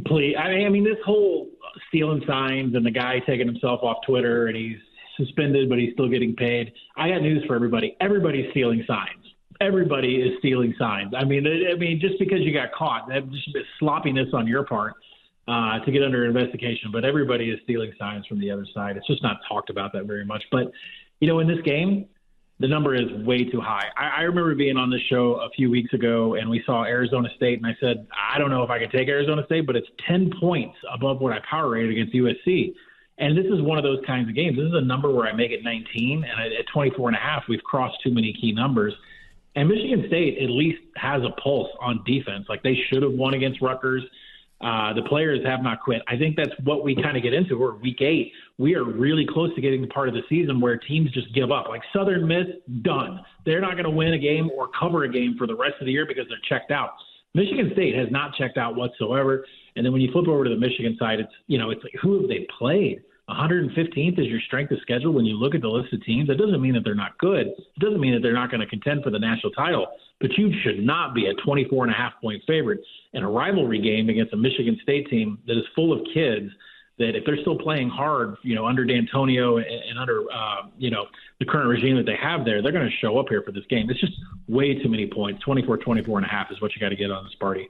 Please, 0.05 0.35
I 0.38 0.50
mean, 0.50 0.67
I 0.67 0.69
mean, 0.69 0.85
this 0.85 0.99
whole 1.05 1.49
stealing 1.88 2.23
signs 2.27 2.75
and 2.75 2.85
the 2.85 2.91
guy 2.91 3.21
taking 3.27 3.47
himself 3.47 3.83
off 3.83 3.99
Twitter 4.06 4.47
and 4.49 4.56
he's 4.56 4.79
suspended, 5.17 5.69
but 5.69 5.79
he's 5.79 5.93
still 5.94 6.09
getting 6.09 6.35
paid. 6.35 6.73
I 6.97 7.09
got 7.09 7.23
news 7.23 7.44
for 7.47 7.55
everybody. 7.55 7.97
Everybody's 8.00 8.50
stealing 8.50 8.85
signs. 8.87 9.25
Everybody 9.61 10.17
is 10.17 10.38
stealing 10.38 10.75
signs. 10.79 11.15
I 11.17 11.25
mean, 11.25 11.47
I 11.47 11.77
mean, 11.77 11.99
just 11.99 12.19
because 12.19 12.41
you 12.41 12.53
got 12.53 12.73
caught, 12.73 13.09
that's 13.09 13.27
just 13.27 13.56
a 13.56 13.62
sloppiness 13.79 14.29
on 14.35 14.47
your 14.47 14.65
part 14.65 14.93
uh, 15.49 15.79
to 15.81 15.91
get 15.91 16.03
under 16.03 16.27
investigation. 16.27 16.91
But 16.93 17.05
everybody 17.05 17.50
is 17.50 17.59
stealing 17.65 17.93
signs 17.99 18.27
from 18.27 18.38
the 18.38 18.50
other 18.50 18.67
side. 18.75 18.97
It's 18.97 19.06
just 19.06 19.23
not 19.23 19.38
talked 19.49 19.71
about 19.71 19.93
that 19.94 20.05
very 20.05 20.25
much. 20.25 20.44
But 20.50 20.71
you 21.20 21.28
know, 21.28 21.40
in 21.40 21.48
this 21.48 21.60
game, 21.62 22.06
the 22.58 22.68
number 22.68 22.94
is 22.94 23.10
way 23.26 23.44
too 23.44 23.60
high. 23.60 23.88
I, 23.96 24.20
I 24.20 24.20
remember 24.22 24.54
being 24.54 24.76
on 24.76 24.90
this 24.90 25.02
show 25.10 25.34
a 25.34 25.50
few 25.50 25.70
weeks 25.70 25.92
ago, 25.92 26.34
and 26.34 26.48
we 26.48 26.62
saw 26.64 26.84
Arizona 26.84 27.28
State, 27.36 27.58
and 27.58 27.66
I 27.66 27.76
said, 27.80 28.06
I 28.16 28.38
don't 28.38 28.50
know 28.50 28.62
if 28.62 28.70
I 28.70 28.78
can 28.78 28.90
take 28.90 29.08
Arizona 29.08 29.44
State, 29.46 29.66
but 29.66 29.76
it's 29.76 29.88
10 30.06 30.32
points 30.40 30.76
above 30.92 31.20
what 31.20 31.32
I 31.32 31.40
power 31.48 31.70
rated 31.70 31.90
against 31.90 32.14
USC. 32.14 32.74
And 33.18 33.36
this 33.36 33.46
is 33.46 33.62
one 33.62 33.78
of 33.78 33.84
those 33.84 34.00
kinds 34.06 34.28
of 34.28 34.34
games. 34.34 34.56
This 34.56 34.66
is 34.66 34.74
a 34.74 34.84
number 34.84 35.10
where 35.10 35.26
I 35.26 35.32
make 35.32 35.50
it 35.50 35.62
19, 35.62 36.25
and 36.25 36.52
at 36.52 36.66
24 36.73 37.08
and 37.11 37.16
a 37.16 37.20
half, 37.20 37.44
we've 37.49 37.62
crossed 37.62 37.99
too 38.02 38.12
many 38.12 38.32
key 38.32 38.52
numbers. 38.52 38.94
And 39.54 39.68
Michigan 39.68 40.04
State 40.06 40.38
at 40.42 40.50
least 40.50 40.80
has 40.96 41.23
a 41.23 41.30
pulse 41.40 41.70
on 41.80 42.02
defense. 42.04 42.46
Like 42.49 42.62
they 42.62 42.78
should 42.88 43.02
have 43.02 43.12
won 43.12 43.35
against 43.35 43.62
Rutgers. 43.62 44.02
Uh, 44.61 44.92
the 44.92 45.02
players 45.02 45.44
have 45.46 45.62
not 45.62 45.80
quit. 45.80 46.02
I 46.08 46.16
think 46.16 46.37
that's 46.37 46.52
what 46.62 46.85
we 46.85 46.94
kind 46.94 47.16
of 47.16 47.23
get 47.23 47.32
into. 47.32 47.58
We're 47.58 47.75
week 47.76 48.00
eight. 48.00 48.32
We 48.58 48.75
are 48.75 48.84
really 48.84 49.26
close 49.28 49.54
to 49.54 49.60
getting 49.60 49.82
the 49.82 49.88
part 49.88 50.08
of 50.08 50.14
the 50.14 50.22
season 50.28 50.60
where 50.60 50.78
teams 50.78 51.10
just 51.12 51.32
give 51.34 51.52
up. 51.52 51.68
Like 51.68 51.82
Southern 51.94 52.26
Miss, 52.26 52.46
done. 52.82 53.20
They're 53.44 53.60
not 53.60 53.72
going 53.72 53.84
to 53.84 53.90
win 53.90 54.14
a 54.14 54.18
game 54.18 54.50
or 54.56 54.68
cover 54.78 55.04
a 55.04 55.12
game 55.12 55.34
for 55.36 55.46
the 55.46 55.54
rest 55.54 55.75
of 55.80 55.86
the 55.86 55.92
year 55.92 56.06
because 56.06 56.25
they're 56.28 56.38
checked 56.48 56.70
out. 56.70 56.90
Michigan 57.34 57.70
State 57.75 57.94
has 57.94 58.08
not 58.10 58.34
checked 58.34 58.56
out 58.56 58.76
whatsoever. 58.76 59.44
And 59.76 59.84
then 59.84 59.92
when 59.92 60.00
you 60.00 60.10
flip 60.10 60.26
over 60.26 60.44
to 60.44 60.50
the 60.50 60.56
Michigan 60.56 60.96
side, 60.98 61.20
it's 61.20 61.32
you 61.48 61.58
know 61.58 61.70
it's 61.70 61.84
like 61.84 61.92
who 62.00 62.18
have 62.20 62.28
they 62.28 62.46
played? 62.58 63.02
115th 63.28 64.20
is 64.20 64.26
your 64.26 64.40
strength 64.46 64.70
of 64.70 64.78
schedule 64.82 65.12
when 65.12 65.25
you 65.25 65.34
look 65.34 65.54
at 65.54 65.60
the 65.60 65.68
list 65.68 65.92
of 65.92 66.02
teams. 66.04 66.28
That 66.28 66.38
doesn't 66.38 66.62
mean 66.62 66.75
that 66.75 66.84
they're 66.84 66.94
not 66.94 67.18
good. 67.18 67.48
It 67.48 67.80
doesn't 67.80 68.00
mean 68.00 68.14
that 68.14 68.20
they're 68.20 68.32
not 68.32 68.50
going 68.50 68.60
to 68.60 68.66
contend 68.68 69.02
for 69.02 69.10
the 69.10 69.18
national 69.18 69.50
title. 69.52 69.88
But 70.20 70.38
you 70.38 70.52
should 70.62 70.78
not 70.78 71.12
be 71.12 71.26
a 71.26 71.34
24 71.44 71.84
and 71.84 71.92
a 71.92 71.96
half 71.96 72.12
point 72.22 72.40
favorite 72.46 72.80
in 73.14 73.25
a 73.25 73.28
rivalry 73.28 73.80
game 73.80 74.08
against 74.08 74.32
a 74.32 74.36
Michigan 74.36 74.78
State 74.82 75.10
team 75.10 75.38
that 75.46 75.58
is 75.58 75.64
full 75.75 75.92
of 75.92 76.06
kids 76.14 76.50
that 76.99 77.15
if 77.15 77.25
they're 77.25 77.41
still 77.41 77.59
playing 77.59 77.91
hard, 77.91 78.37
you 78.43 78.55
know, 78.55 78.67
under 78.67 78.85
Dantonio 78.85 79.57
and, 79.57 79.67
and 79.67 79.99
under, 79.99 80.23
uh, 80.33 80.62
you 80.79 80.91
know, 80.91 81.07
the 81.38 81.45
current 81.45 81.69
regime 81.69 81.97
that 81.97 82.07
they 82.07 82.17
have 82.17 82.45
there, 82.45 82.62
they're 82.62 82.73
going 82.73 82.88
to 82.88 82.97
show 82.97 83.19
up 83.19 83.29
here 83.29 83.43
for 83.43 83.53
this 83.53 83.65
game. 83.69 83.91
It's 83.91 84.00
just 84.00 84.15
way 84.49 84.75
too 84.75 84.88
many 84.88 85.07
points. 85.07 85.43
24, 85.43 85.79
24 85.79 86.19
and 86.19 86.26
a 86.26 86.29
half 86.29 86.50
is 86.50 86.61
what 86.61 86.75
you 86.75 86.81
got 86.81 86.88
to 86.88 86.97
get 86.97 87.11
on 87.11 87.25
this 87.25 87.35
party. 87.35 87.69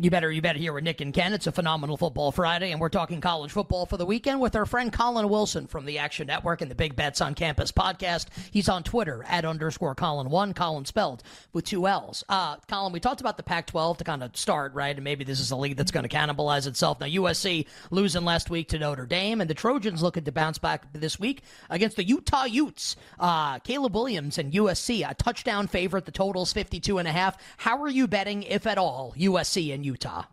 You 0.00 0.12
better, 0.12 0.30
you 0.30 0.40
better 0.40 0.60
hear 0.60 0.72
with 0.72 0.84
Nick 0.84 1.00
and 1.00 1.12
Ken. 1.12 1.32
It's 1.32 1.48
a 1.48 1.52
phenomenal 1.52 1.96
football 1.96 2.30
Friday, 2.30 2.70
and 2.70 2.80
we're 2.80 2.88
talking 2.88 3.20
college 3.20 3.50
football 3.50 3.84
for 3.84 3.96
the 3.96 4.06
weekend 4.06 4.40
with 4.40 4.54
our 4.54 4.64
friend 4.64 4.92
Collin 4.92 5.28
Wilson 5.28 5.66
from 5.66 5.86
the 5.86 5.98
Action 5.98 6.28
Network 6.28 6.60
and 6.60 6.70
the 6.70 6.76
Big 6.76 6.94
Bets 6.94 7.20
on 7.20 7.34
Campus 7.34 7.72
podcast. 7.72 8.26
He's 8.52 8.68
on 8.68 8.84
Twitter 8.84 9.24
at 9.26 9.44
underscore 9.44 9.96
Collin 9.96 10.30
one, 10.30 10.54
Collin 10.54 10.84
spelled 10.84 11.24
with 11.52 11.64
two 11.64 11.88
L's. 11.88 12.22
Uh, 12.28 12.58
Collin, 12.68 12.92
we 12.92 13.00
talked 13.00 13.20
about 13.20 13.38
the 13.38 13.42
Pac-12 13.42 13.98
to 13.98 14.04
kind 14.04 14.22
of 14.22 14.36
start 14.36 14.72
right, 14.72 14.94
and 14.94 15.02
maybe 15.02 15.24
this 15.24 15.40
is 15.40 15.50
a 15.50 15.56
league 15.56 15.76
that's 15.76 15.90
going 15.90 16.08
to 16.08 16.16
cannibalize 16.16 16.68
itself. 16.68 17.00
Now 17.00 17.06
USC 17.06 17.66
losing 17.90 18.24
last 18.24 18.50
week 18.50 18.68
to 18.68 18.78
Notre 18.78 19.04
Dame, 19.04 19.40
and 19.40 19.50
the 19.50 19.54
Trojans 19.54 20.00
looking 20.00 20.22
to 20.22 20.30
bounce 20.30 20.58
back 20.58 20.92
this 20.92 21.18
week 21.18 21.42
against 21.70 21.96
the 21.96 22.04
Utah 22.04 22.44
Utes. 22.44 22.94
Uh, 23.18 23.58
Caleb 23.58 23.96
Williams 23.96 24.38
and 24.38 24.52
USC, 24.52 25.10
a 25.10 25.14
touchdown 25.14 25.66
favorite. 25.66 26.04
The 26.04 26.12
total's 26.12 26.52
52 26.52 26.98
and 26.98 27.08
a 27.08 27.12
half. 27.12 27.36
How 27.56 27.82
are 27.82 27.88
you 27.90 28.06
betting, 28.06 28.44
if 28.44 28.64
at 28.64 28.78
all, 28.78 29.12
USC 29.18 29.74
and 29.74 29.87
Utah? 29.88 30.24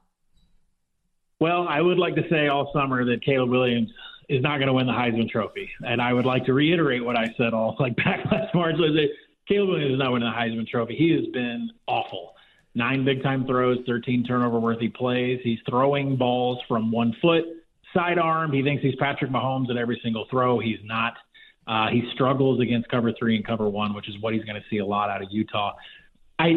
Well, 1.39 1.65
I 1.67 1.81
would 1.81 1.97
like 1.97 2.15
to 2.15 2.27
say 2.29 2.47
all 2.47 2.71
summer 2.73 3.05
that 3.05 3.23
Caleb 3.23 3.49
Williams 3.49 3.89
is 4.27 4.41
not 4.41 4.57
going 4.57 4.67
to 4.67 4.73
win 4.73 4.85
the 4.85 4.93
Heisman 4.93 5.29
Trophy, 5.29 5.69
and 5.85 6.01
I 6.01 6.11
would 6.13 6.25
like 6.25 6.45
to 6.45 6.53
reiterate 6.53 7.03
what 7.03 7.17
I 7.17 7.33
said 7.37 7.53
all 7.53 7.75
like 7.79 7.95
back 8.03 8.19
last 8.31 8.53
March. 8.53 8.75
Was 8.77 8.93
that 8.93 9.07
Caleb 9.47 9.69
Williams 9.69 9.93
is 9.93 9.99
not 9.99 10.11
winning 10.11 10.29
the 10.29 10.35
Heisman 10.35 10.67
Trophy. 10.67 10.95
He 10.95 11.11
has 11.11 11.25
been 11.33 11.69
awful. 11.87 12.33
Nine 12.73 13.05
big 13.05 13.23
time 13.23 13.45
throws, 13.47 13.77
13 13.87 14.25
turnover 14.25 14.59
worthy 14.59 14.89
plays. 14.89 15.39
He's 15.43 15.59
throwing 15.69 16.17
balls 16.17 16.59
from 16.67 16.91
one 16.91 17.15
foot, 17.21 17.45
sidearm. 17.93 18.51
He 18.51 18.61
thinks 18.63 18.83
he's 18.83 18.95
Patrick 18.95 19.31
Mahomes 19.31 19.69
at 19.69 19.77
every 19.77 19.99
single 20.03 20.25
throw. 20.29 20.59
He's 20.59 20.79
not. 20.83 21.13
Uh, 21.67 21.87
he 21.89 22.03
struggles 22.13 22.59
against 22.59 22.89
cover 22.89 23.13
three 23.17 23.35
and 23.37 23.45
cover 23.45 23.69
one, 23.69 23.93
which 23.93 24.09
is 24.09 24.15
what 24.19 24.33
he's 24.33 24.43
going 24.43 24.61
to 24.61 24.67
see 24.69 24.79
a 24.79 24.85
lot 24.85 25.09
out 25.09 25.23
of 25.23 25.29
Utah. 25.31 25.73
I, 26.37 26.51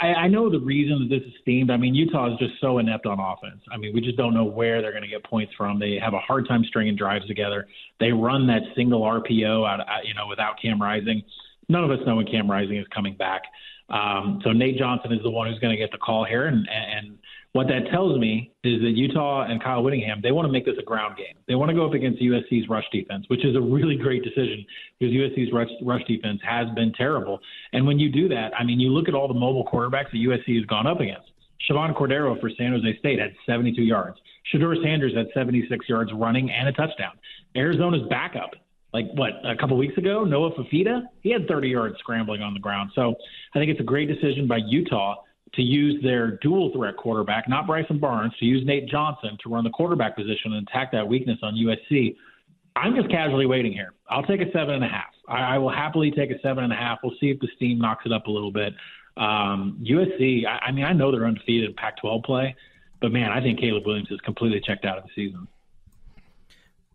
I 0.00 0.06
I 0.06 0.28
know 0.28 0.50
the 0.50 0.60
reason 0.60 1.08
that 1.08 1.08
this 1.08 1.26
is 1.26 1.34
themed. 1.46 1.70
I 1.70 1.78
mean, 1.78 1.94
Utah 1.94 2.32
is 2.32 2.38
just 2.38 2.60
so 2.60 2.78
inept 2.78 3.06
on 3.06 3.18
offense. 3.18 3.62
I 3.72 3.78
mean, 3.78 3.94
we 3.94 4.00
just 4.00 4.16
don't 4.18 4.34
know 4.34 4.44
where 4.44 4.82
they're 4.82 4.92
going 4.92 5.04
to 5.04 5.08
get 5.08 5.24
points 5.24 5.52
from. 5.56 5.78
They 5.78 5.98
have 6.02 6.12
a 6.12 6.18
hard 6.18 6.46
time 6.46 6.64
stringing 6.64 6.96
drives 6.96 7.26
together. 7.26 7.66
They 7.98 8.12
run 8.12 8.46
that 8.48 8.62
single 8.76 9.00
RPO 9.00 9.66
out, 9.66 9.80
you 10.04 10.14
know, 10.14 10.26
without 10.26 10.60
Cam 10.60 10.80
Rising. 10.80 11.22
None 11.68 11.82
of 11.82 11.90
us 11.90 11.98
know 12.06 12.16
when 12.16 12.26
Cam 12.26 12.50
Rising 12.50 12.76
is 12.76 12.86
coming 12.94 13.16
back. 13.16 13.42
Um, 13.90 14.40
so 14.44 14.52
Nate 14.52 14.78
Johnson 14.78 15.12
is 15.12 15.22
the 15.22 15.30
one 15.30 15.48
who's 15.48 15.58
going 15.58 15.72
to 15.72 15.76
get 15.76 15.92
the 15.92 15.98
call 15.98 16.24
here, 16.24 16.46
and, 16.46 16.66
and 16.68 17.18
what 17.52 17.68
that 17.68 17.90
tells 17.90 18.18
me 18.18 18.50
is 18.64 18.80
that 18.80 18.92
Utah 18.92 19.44
and 19.44 19.62
Kyle 19.62 19.82
Whittingham, 19.82 20.20
they 20.22 20.32
want 20.32 20.46
to 20.46 20.52
make 20.52 20.64
this 20.64 20.76
a 20.78 20.82
ground 20.82 21.18
game. 21.18 21.36
They 21.46 21.54
want 21.54 21.68
to 21.68 21.74
go 21.74 21.86
up 21.86 21.92
against 21.92 22.20
USC's 22.20 22.66
rush 22.68 22.86
defense, 22.90 23.26
which 23.28 23.44
is 23.44 23.54
a 23.56 23.60
really 23.60 23.96
great 23.96 24.24
decision 24.24 24.64
because 24.98 25.14
USC's 25.14 25.52
rush, 25.52 25.68
rush 25.82 26.02
defense 26.04 26.40
has 26.48 26.68
been 26.74 26.94
terrible. 26.94 27.40
And 27.74 27.86
when 27.86 27.98
you 27.98 28.10
do 28.10 28.26
that, 28.28 28.52
I 28.58 28.64
mean, 28.64 28.80
you 28.80 28.88
look 28.88 29.06
at 29.06 29.14
all 29.14 29.28
the 29.28 29.34
mobile 29.34 29.66
quarterbacks 29.66 30.10
that 30.12 30.16
USC 30.16 30.56
has 30.56 30.64
gone 30.64 30.86
up 30.86 31.00
against. 31.00 31.30
Chevan 31.68 31.94
Cordeiro 31.94 32.40
for 32.40 32.50
San 32.56 32.72
Jose 32.72 32.98
State 32.98 33.20
had 33.20 33.34
72 33.46 33.82
yards. 33.82 34.16
Shedeur 34.52 34.82
Sanders 34.82 35.14
had 35.14 35.26
76 35.34 35.88
yards 35.88 36.10
running 36.14 36.50
and 36.50 36.68
a 36.68 36.72
touchdown. 36.72 37.12
Arizona's 37.54 38.08
backup, 38.08 38.54
like 38.92 39.06
what, 39.14 39.32
a 39.44 39.56
couple 39.56 39.76
weeks 39.76 39.96
ago, 39.96 40.24
Noah 40.24 40.52
Fifita, 40.52 41.02
he 41.22 41.30
had 41.30 41.48
30 41.48 41.68
yards 41.68 41.98
scrambling 41.98 42.42
on 42.42 42.54
the 42.54 42.60
ground. 42.60 42.90
So 42.94 43.14
I 43.54 43.58
think 43.58 43.70
it's 43.70 43.80
a 43.80 43.84
great 43.84 44.08
decision 44.08 44.46
by 44.46 44.58
Utah 44.58 45.16
to 45.54 45.62
use 45.62 46.02
their 46.02 46.38
dual 46.38 46.72
threat 46.74 46.96
quarterback, 46.96 47.48
not 47.48 47.66
Bryson 47.66 47.98
Barnes, 47.98 48.32
to 48.38 48.44
use 48.44 48.66
Nate 48.66 48.88
Johnson 48.88 49.36
to 49.42 49.50
run 49.50 49.64
the 49.64 49.70
quarterback 49.70 50.16
position 50.16 50.54
and 50.54 50.66
attack 50.66 50.92
that 50.92 51.06
weakness 51.06 51.38
on 51.42 51.54
USC. 51.54 52.16
I'm 52.74 52.94
just 52.94 53.10
casually 53.10 53.46
waiting 53.46 53.72
here. 53.72 53.92
I'll 54.08 54.22
take 54.22 54.40
a 54.40 54.50
seven 54.52 54.76
and 54.76 54.84
a 54.84 54.88
half. 54.88 55.12
I, 55.28 55.54
I 55.54 55.58
will 55.58 55.70
happily 55.70 56.10
take 56.10 56.30
a 56.30 56.40
seven 56.40 56.64
and 56.64 56.72
a 56.72 56.76
half. 56.76 56.98
We'll 57.02 57.16
see 57.20 57.30
if 57.30 57.38
the 57.40 57.48
steam 57.56 57.78
knocks 57.78 58.04
it 58.06 58.12
up 58.12 58.26
a 58.26 58.30
little 58.30 58.52
bit. 58.52 58.72
Um, 59.16 59.84
USC, 59.86 60.46
I, 60.46 60.66
I 60.66 60.72
mean, 60.72 60.84
I 60.84 60.94
know 60.94 61.12
they're 61.12 61.26
undefeated 61.26 61.68
in 61.70 61.76
Pac-12 61.76 62.24
play, 62.24 62.56
but 63.00 63.12
man, 63.12 63.30
I 63.30 63.42
think 63.42 63.60
Caleb 63.60 63.84
Williams 63.86 64.10
is 64.10 64.20
completely 64.20 64.60
checked 64.60 64.86
out 64.86 64.96
of 64.96 65.04
the 65.04 65.10
season. 65.14 65.46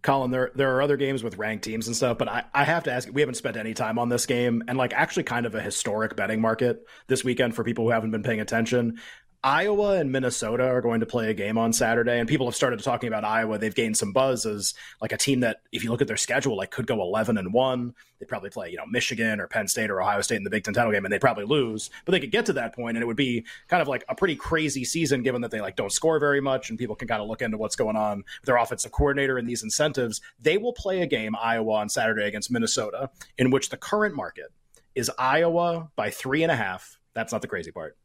Collin, 0.08 0.32
there 0.32 0.52
there 0.56 0.74
are 0.74 0.82
other 0.82 0.96
games 0.96 1.22
with 1.22 1.38
ranked 1.38 1.66
teams 1.66 1.88
and 1.88 1.94
stuff, 1.94 2.18
but 2.18 2.30
I, 2.30 2.46
I 2.54 2.64
have 2.64 2.86
to 2.86 2.94
ask 2.94 3.10
we 3.12 3.20
haven't 3.20 3.36
spent 3.36 3.58
any 3.58 3.74
time 3.74 4.00
on 4.00 4.08
this 4.08 4.26
game 4.26 4.64
and 4.70 4.78
like 4.78 4.94
actually 4.94 5.24
kind 5.24 5.46
of 5.46 5.54
a 5.54 5.62
historic 5.62 6.16
betting 6.16 6.40
market 6.40 6.88
this 7.08 7.26
weekend 7.26 7.56
for 7.56 7.66
people 7.66 7.84
who 7.84 7.90
haven't 7.90 8.12
been 8.12 8.24
paying 8.24 8.40
attention. 8.40 9.00
Iowa 9.44 10.00
and 10.00 10.12
Minnesota 10.12 10.64
are 10.64 10.82
going 10.82 11.00
to 11.00 11.06
play 11.06 11.30
a 11.30 11.34
game 11.34 11.58
on 11.58 11.72
Saturday, 11.72 12.20
and 12.20 12.28
people 12.28 12.48
have 12.48 12.56
started 12.56 12.80
talking 12.84 13.08
about 13.08 13.24
Iowa. 13.24 13.58
They've 13.58 13.74
gained 13.74 13.96
some 13.96 14.12
buzz 14.12 14.46
as 14.46 14.74
like 15.00 15.12
a 15.12 15.18
team 15.18 15.42
that, 15.42 15.62
if 15.72 15.84
you 15.84 15.92
look 15.92 16.02
at 16.02 16.08
their 16.08 16.18
schedule, 16.18 16.58
like 16.58 16.72
could 16.72 16.88
go 16.88 17.02
eleven 17.02 17.38
and 17.38 17.54
one. 17.54 17.94
They'd 18.20 18.28
probably 18.28 18.50
play, 18.50 18.72
you 18.72 18.78
know, 18.78 18.86
Michigan 18.88 19.40
or 19.40 19.48
Penn 19.48 19.68
State 19.68 19.92
or 19.92 20.02
Ohio 20.02 20.22
State 20.22 20.38
in 20.38 20.44
the 20.44 20.50
Big 20.50 20.64
Ten 20.64 20.74
title 20.74 20.92
game, 20.92 21.06
and 21.06 21.14
they'd 21.14 21.22
probably 21.22 21.46
lose. 21.46 21.92
But 22.04 22.14
they 22.14 22.20
could 22.20 22.32
get 22.32 22.48
to 22.48 22.54
that 22.54 22.76
point, 22.76 22.98
and 22.98 23.04
it 23.04 23.06
would 23.06 23.16
be 23.16 23.46
kind 23.68 23.82
of 23.82 23.88
like 23.88 24.04
a 24.10 24.16
pretty 24.16 24.36
crazy 24.36 24.84
season, 24.84 25.22
given 25.22 25.42
that 25.42 25.52
they 25.52 25.62
like 25.62 25.76
don't 25.76 25.92
score 25.92 26.20
very 26.20 26.42
much, 26.42 26.70
and 26.70 26.80
people 26.80 26.96
can 26.96 27.08
kind 27.08 27.22
of 27.22 27.28
look 27.28 27.44
into 27.44 27.58
what's 27.58 27.76
going 27.76 27.96
on 27.96 28.18
with 28.18 28.46
their 28.46 28.58
offensive 28.58 28.92
coordinator 28.92 29.38
and 29.38 29.48
these 29.48 29.62
incentives. 29.62 30.20
They 30.42 30.58
will 30.58 30.74
play 30.74 31.02
a 31.02 31.08
game 31.08 31.36
Iowa 31.40 31.74
on 31.74 31.90
Saturday 31.90 32.26
against 32.26 32.50
Minnesota, 32.50 33.12
in 33.38 33.52
which 33.52 33.70
the 33.70 33.78
current 33.78 34.16
market 34.16 34.48
is 34.96 35.12
Iowa 35.20 35.90
by 35.96 36.10
three 36.10 36.42
and 36.42 36.52
a 36.52 36.56
half. 36.56 36.98
That's 37.14 37.32
not 37.32 37.44
the 37.44 37.48
crazy 37.48 37.72
part 37.72 37.96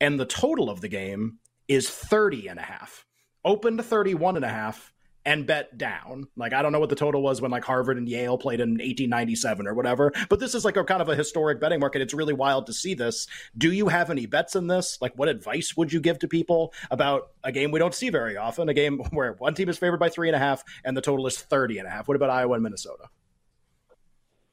and 0.00 0.18
the 0.18 0.26
total 0.26 0.70
of 0.70 0.80
the 0.80 0.88
game 0.88 1.38
is 1.66 1.90
30 1.90 2.48
and 2.48 2.58
a 2.58 2.62
half. 2.62 3.04
Open 3.44 3.76
to 3.76 3.82
31 3.82 4.36
and 4.36 4.44
a 4.44 4.48
half 4.48 4.92
and 5.28 5.46
bet 5.46 5.76
down. 5.76 6.26
Like 6.36 6.54
I 6.54 6.62
don't 6.62 6.72
know 6.72 6.80
what 6.80 6.88
the 6.88 6.96
total 6.96 7.22
was 7.22 7.42
when 7.42 7.50
like 7.50 7.64
Harvard 7.64 7.98
and 7.98 8.08
Yale 8.08 8.38
played 8.38 8.60
in 8.60 8.70
1897 8.70 9.66
or 9.66 9.74
whatever, 9.74 10.10
but 10.30 10.40
this 10.40 10.54
is 10.54 10.64
like 10.64 10.78
a 10.78 10.84
kind 10.84 11.02
of 11.02 11.10
a 11.10 11.14
historic 11.14 11.60
betting 11.60 11.80
market. 11.80 12.00
It's 12.00 12.14
really 12.14 12.32
wild 12.32 12.66
to 12.66 12.72
see 12.72 12.94
this. 12.94 13.26
Do 13.56 13.70
you 13.70 13.88
have 13.88 14.08
any 14.08 14.24
bets 14.24 14.56
in 14.56 14.68
this? 14.68 14.96
Like 15.02 15.12
what 15.16 15.28
advice 15.28 15.76
would 15.76 15.92
you 15.92 16.00
give 16.00 16.18
to 16.20 16.28
people 16.28 16.72
about 16.90 17.30
a 17.44 17.52
game 17.52 17.72
we 17.72 17.78
don't 17.78 17.94
see 17.94 18.08
very 18.08 18.38
often, 18.38 18.70
a 18.70 18.74
game 18.74 18.98
where 19.10 19.34
one 19.34 19.54
team 19.54 19.68
is 19.68 19.76
favored 19.76 20.00
by 20.00 20.08
three 20.08 20.28
and 20.28 20.36
a 20.36 20.38
half 20.38 20.64
and 20.82 20.96
the 20.96 21.02
total 21.02 21.26
is 21.26 21.38
30 21.38 21.78
and 21.78 21.86
a 21.86 21.90
half? 21.90 22.08
What 22.08 22.16
about 22.16 22.30
Iowa 22.30 22.54
and 22.54 22.62
Minnesota? 22.62 23.04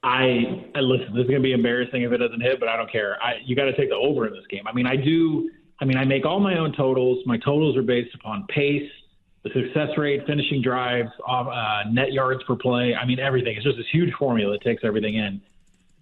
I, 0.06 0.70
I 0.76 0.82
listen. 0.82 1.16
This 1.16 1.24
is 1.24 1.30
going 1.30 1.42
to 1.42 1.44
be 1.44 1.54
embarrassing 1.54 2.04
if 2.04 2.12
it 2.12 2.18
doesn't 2.18 2.40
hit, 2.40 2.60
but 2.60 2.70
I 2.70 2.78
don't 2.78 2.92
care. 2.92 3.22
I, 3.24 3.38
you 3.44 3.56
got 3.56 3.66
to 3.66 3.76
take 3.76 3.90
the 3.90 3.96
over 3.96 4.28
in 4.28 4.34
this 4.34 4.46
game. 4.52 4.68
I 4.68 4.72
mean, 4.72 4.86
I 4.86 4.96
do. 4.96 5.50
I 5.82 5.86
mean, 5.86 5.98
I 5.98 6.06
make 6.06 6.26
all 6.28 6.40
my 6.40 6.60
own 6.60 6.74
totals. 6.74 7.26
My 7.26 7.38
totals 7.40 7.76
are 7.76 7.82
based 7.82 8.14
upon 8.14 8.46
pace, 8.48 8.90
the 9.44 9.50
success 9.50 9.90
rate, 9.98 10.22
finishing 10.28 10.62
drives, 10.62 11.10
uh, 11.28 11.84
net 11.92 12.14
yards 12.14 12.44
per 12.44 12.56
play. 12.56 12.94
I 12.94 13.04
mean, 13.04 13.20
everything. 13.20 13.56
It's 13.56 13.66
just 13.66 13.78
this 13.78 13.88
huge 13.92 14.14
formula 14.14 14.54
that 14.54 14.62
takes 14.62 14.84
everything 14.86 15.16
in. 15.16 15.42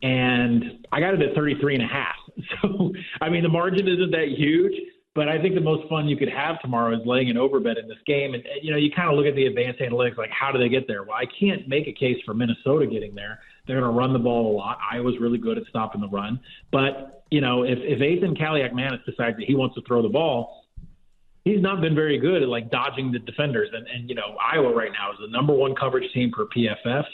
And 0.02 0.86
I 0.92 1.00
got 1.00 1.14
it 1.14 1.22
at 1.22 1.34
33 1.34 1.76
and 1.76 1.84
a 1.84 1.88
half. 1.88 2.16
So, 2.62 2.92
I 3.22 3.30
mean, 3.30 3.44
the 3.44 3.50
margin 3.50 3.88
isn't 3.88 4.12
that 4.12 4.28
huge, 4.36 4.74
but 5.16 5.30
I 5.30 5.40
think 5.40 5.54
the 5.54 5.62
most 5.62 5.88
fun 5.90 6.08
you 6.08 6.18
could 6.18 6.30
have 6.30 6.60
tomorrow 6.60 6.94
is 6.94 7.06
laying 7.06 7.30
an 7.30 7.38
overbet 7.38 7.80
in 7.80 7.88
this 7.88 8.00
game. 8.08 8.34
And, 8.34 8.44
you 8.62 8.72
know, 8.72 8.78
you 8.78 8.90
kind 8.92 9.10
of 9.10 9.16
look 9.16 9.28
at 9.28 9.36
the 9.36 9.46
advanced 9.46 9.80
analytics, 9.80 10.18
like, 10.18 10.32
how 10.32 10.52
do 10.52 10.58
they 10.58 10.70
get 10.70 10.88
there? 10.88 11.04
Well, 11.04 11.16
I 11.16 11.26
can't 11.40 11.68
make 11.68 11.88
a 11.88 11.92
case 11.92 12.18
for 12.26 12.34
Minnesota 12.34 12.88
getting 12.88 13.14
there. 13.14 13.40
They're 13.68 13.80
going 13.80 13.92
to 13.92 13.98
run 13.98 14.12
the 14.12 14.20
ball 14.20 14.52
a 14.52 14.56
lot. 14.56 14.80
Iowa's 14.92 15.20
really 15.20 15.38
good 15.38 15.58
at 15.60 15.66
stopping 15.70 16.02
the 16.02 16.08
run. 16.08 16.40
But, 16.72 17.26
you 17.30 17.42
know, 17.42 17.64
if, 17.64 17.78
if 17.80 18.00
Athan 18.00 18.38
Kaliakmanis 18.40 19.06
decides 19.06 19.38
that 19.38 19.46
he 19.46 19.54
wants 19.54 19.76
to 19.76 19.82
throw 19.88 20.02
the 20.02 20.10
ball, 20.10 20.66
he's 21.46 21.62
not 21.62 21.80
been 21.80 21.94
very 21.94 22.18
good 22.18 22.42
at 22.42 22.50
like 22.50 22.72
dodging 22.72 23.12
the 23.12 23.20
defenders. 23.20 23.70
And, 23.72 23.86
and 23.88 24.10
you 24.10 24.16
know, 24.16 24.36
Iowa 24.44 24.74
right 24.74 24.92
now 24.92 25.12
is 25.12 25.20
the 25.22 25.28
number 25.28 25.54
one 25.54 25.76
coverage 25.76 26.12
team 26.14 26.32
per 26.32 26.48
PFF. 26.48 27.06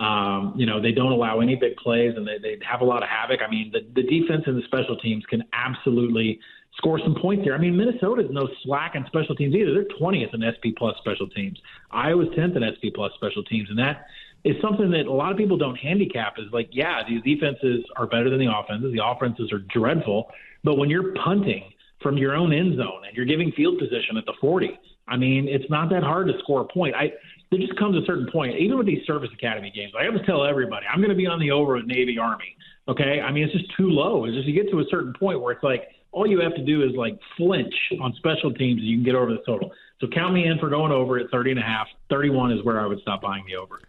Um, 0.00 0.54
you 0.56 0.66
know, 0.66 0.82
they 0.82 0.90
don't 0.90 1.12
allow 1.12 1.38
any 1.38 1.54
big 1.54 1.76
plays 1.76 2.14
and 2.16 2.26
they, 2.26 2.38
they 2.42 2.58
have 2.68 2.80
a 2.80 2.84
lot 2.84 3.04
of 3.04 3.08
havoc. 3.08 3.40
I 3.46 3.48
mean, 3.48 3.72
the, 3.72 3.86
the 3.94 4.02
defense 4.02 4.42
and 4.46 4.58
the 4.60 4.66
special 4.66 4.96
teams 4.96 5.24
can 5.26 5.44
absolutely 5.52 6.40
score 6.76 6.98
some 6.98 7.14
points 7.14 7.44
here. 7.44 7.54
I 7.54 7.58
mean, 7.58 7.76
Minnesota 7.76 8.24
is 8.24 8.30
no 8.30 8.48
slack 8.62 8.94
in 8.94 9.04
special 9.06 9.34
teams 9.34 9.54
either. 9.54 9.72
They're 9.72 9.98
20th 10.00 10.34
in 10.34 10.42
SP 10.42 10.76
plus 10.76 10.96
special 10.98 11.28
teams. 11.28 11.58
Iowa's 11.90 12.28
10th 12.28 12.56
in 12.56 12.62
SP 12.66 12.94
plus 12.94 13.12
special 13.14 13.44
teams. 13.44 13.70
And 13.70 13.78
that 13.78 14.06
is 14.44 14.56
something 14.60 14.90
that 14.90 15.06
a 15.06 15.12
lot 15.12 15.32
of 15.32 15.38
people 15.38 15.56
don't 15.56 15.76
handicap 15.76 16.34
is 16.38 16.46
like, 16.52 16.68
yeah, 16.72 17.02
these 17.08 17.22
defenses 17.22 17.84
are 17.96 18.06
better 18.06 18.30
than 18.30 18.38
the 18.38 18.52
offenses. 18.52 18.92
The 18.92 19.04
offenses 19.04 19.52
are 19.52 19.58
dreadful. 19.58 20.30
But 20.62 20.76
when 20.76 20.90
you're 20.90 21.14
punting 21.14 21.72
from 22.02 22.18
your 22.18 22.34
own 22.34 22.52
end 22.52 22.76
zone 22.76 23.02
and 23.06 23.16
you're 23.16 23.26
giving 23.26 23.52
field 23.52 23.78
position 23.78 24.16
at 24.16 24.26
the 24.26 24.34
40, 24.40 24.78
I 25.08 25.16
mean, 25.16 25.48
it's 25.48 25.68
not 25.70 25.90
that 25.90 26.02
hard 26.02 26.28
to 26.28 26.34
score 26.40 26.62
a 26.62 26.64
point. 26.64 26.94
I 26.94 27.12
there 27.50 27.60
just 27.60 27.78
comes 27.78 27.96
a 27.96 28.04
certain 28.04 28.28
point, 28.32 28.58
even 28.58 28.76
with 28.78 28.86
these 28.86 29.06
service 29.06 29.30
academy 29.32 29.70
games. 29.74 29.92
I 29.98 30.06
always 30.06 30.24
tell 30.26 30.44
everybody, 30.44 30.86
I'm 30.90 30.98
going 30.98 31.10
to 31.10 31.16
be 31.16 31.26
on 31.26 31.38
the 31.38 31.50
over 31.50 31.74
with 31.74 31.86
Navy 31.86 32.18
Army. 32.18 32.56
Okay, 32.88 33.20
I 33.20 33.30
mean, 33.30 33.44
it's 33.44 33.52
just 33.52 33.74
too 33.76 33.90
low. 33.90 34.24
It's 34.24 34.34
just 34.34 34.48
you 34.48 34.54
get 34.54 34.70
to 34.72 34.80
a 34.80 34.84
certain 34.90 35.12
point 35.12 35.40
where 35.40 35.52
it's 35.52 35.62
like 35.62 35.88
all 36.14 36.26
you 36.26 36.40
have 36.40 36.54
to 36.54 36.64
do 36.64 36.82
is 36.82 36.92
like 36.96 37.18
flinch 37.36 37.74
on 38.00 38.14
special 38.14 38.54
teams, 38.54 38.80
and 38.80 38.88
you 38.88 38.96
can 38.96 39.04
get 39.04 39.16
over 39.16 39.32
the 39.32 39.42
total. 39.44 39.72
So 40.00 40.06
count 40.06 40.32
me 40.32 40.46
in 40.46 40.58
for 40.58 40.68
going 40.68 40.92
over 40.92 41.18
at 41.18 41.30
30 41.30 41.52
and 41.52 41.60
a 41.60 41.62
half. 41.62 41.88
31 42.08 42.52
is 42.52 42.64
where 42.64 42.80
I 42.80 42.86
would 42.86 43.00
stop 43.00 43.20
buying 43.20 43.44
the 43.46 43.56
over. 43.56 43.80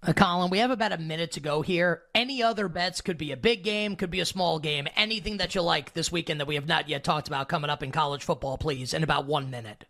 Uh, 0.00 0.12
Collin, 0.12 0.50
we 0.50 0.58
have 0.58 0.70
about 0.70 0.92
a 0.92 0.98
minute 0.98 1.32
to 1.32 1.40
go 1.40 1.60
here. 1.60 2.02
Any 2.14 2.42
other 2.42 2.68
bets 2.68 3.00
could 3.00 3.18
be 3.18 3.32
a 3.32 3.36
big 3.36 3.64
game, 3.64 3.96
could 3.96 4.10
be 4.10 4.20
a 4.20 4.24
small 4.24 4.60
game. 4.60 4.86
Anything 4.96 5.38
that 5.38 5.56
you 5.56 5.62
like 5.62 5.92
this 5.92 6.12
weekend 6.12 6.38
that 6.38 6.46
we 6.46 6.54
have 6.54 6.68
not 6.68 6.88
yet 6.88 7.02
talked 7.02 7.26
about 7.26 7.48
coming 7.48 7.70
up 7.70 7.82
in 7.82 7.90
college 7.90 8.22
football, 8.22 8.56
please, 8.56 8.94
in 8.94 9.02
about 9.02 9.26
one 9.26 9.50
minute. 9.50 9.84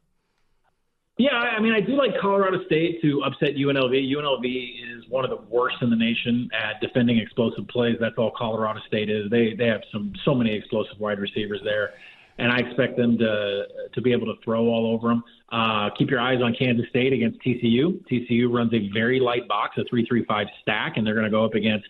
Yeah, 1.19 1.35
I 1.35 1.61
mean, 1.61 1.73
I 1.73 1.81
do 1.81 1.97
like 1.97 2.13
Colorado 2.21 2.65
State 2.67 3.03
to 3.03 3.23
upset 3.25 3.57
UNLV. 3.57 3.93
UNLV 3.93 4.99
is 4.99 5.05
one 5.09 5.25
of 5.25 5.31
the 5.31 5.45
worst 5.49 5.77
in 5.83 5.91
the 5.91 5.97
nation 5.97 6.49
at 6.53 6.81
defending 6.81 7.19
explosive 7.19 7.67
plays. 7.69 7.97
That's 8.01 8.17
all 8.19 8.31
Colorado 8.37 8.81
State 8.87 9.11
is. 9.11 9.29
They 9.31 9.55
they 9.55 9.67
have 9.67 9.83
some 9.93 10.13
so 10.25 10.35
many 10.35 10.55
explosive 10.55 10.99
wide 11.01 11.19
receivers 11.19 11.61
there 11.65 11.95
and 12.39 12.53
I 12.53 12.59
expect 12.59 12.97
them 12.97 13.19
to 13.19 13.65
to 13.93 14.01
be 14.01 14.13
able 14.13 14.27
to 14.27 14.41
throw 14.45 14.67
all 14.67 14.93
over 14.93 15.09
them. 15.09 15.25
Uh, 15.51 15.91
keep 15.97 16.11
your 16.11 16.21
eyes 16.21 16.41
on 16.43 16.55
Kansas 16.55 16.87
State 16.89 17.13
against 17.13 17.41
TCU. 17.41 18.01
TCU 18.11 18.53
runs 18.53 18.73
a 18.73 18.91
very 18.93 19.19
light 19.21 19.49
box, 19.49 19.77
a 19.79 19.85
three-three-five 19.89 20.47
stack, 20.63 20.97
and 20.97 21.07
they're 21.07 21.15
going 21.15 21.25
to 21.25 21.31
go 21.31 21.45
up 21.45 21.55
against 21.55 21.87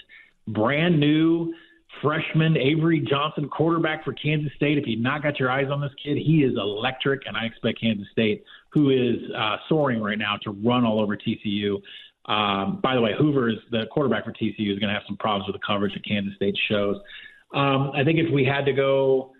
brand 0.49 0.99
new 0.99 1.52
freshman 2.02 2.56
Avery 2.56 3.00
Johnson, 3.00 3.49
quarterback 3.49 4.04
for 4.04 4.12
Kansas 4.12 4.52
State. 4.56 4.78
If 4.78 4.87
you've 4.87 5.00
not 5.00 5.23
got 5.23 5.38
your 5.38 5.50
eyes 5.50 5.68
on 5.70 5.80
this 5.80 5.92
kid, 6.02 6.16
he 6.16 6.44
is 6.44 6.56
electric, 6.56 7.23
and 7.26 7.37
I 7.37 7.44
expect 7.44 7.80
Kansas 7.80 8.06
State, 8.12 8.44
who 8.70 8.90
is 8.90 9.16
uh, 9.37 9.56
soaring 9.68 10.00
right 10.00 10.18
now, 10.18 10.37
to 10.42 10.50
run 10.50 10.84
all 10.84 11.00
over 11.00 11.16
TCU. 11.16 11.80
Um, 12.26 12.80
by 12.82 12.94
the 12.94 13.00
way, 13.00 13.14
Hoover 13.18 13.48
is 13.48 13.56
the 13.70 13.87
quarterback 13.90 14.25
for 14.25 14.32
TCU 14.32 14.72
is 14.72 14.78
going 14.78 14.88
to 14.88 14.94
have 14.94 15.04
some 15.06 15.16
problems 15.16 15.46
with 15.46 15.60
the 15.60 15.66
coverage 15.66 15.94
that 15.94 16.04
Kansas 16.04 16.34
State 16.37 16.56
shows. 16.68 16.96
Um, 17.54 17.92
I 17.94 18.04
think 18.04 18.18
if 18.18 18.30
we 18.32 18.44
had 18.44 18.66
to 18.66 18.72
go 18.72 19.32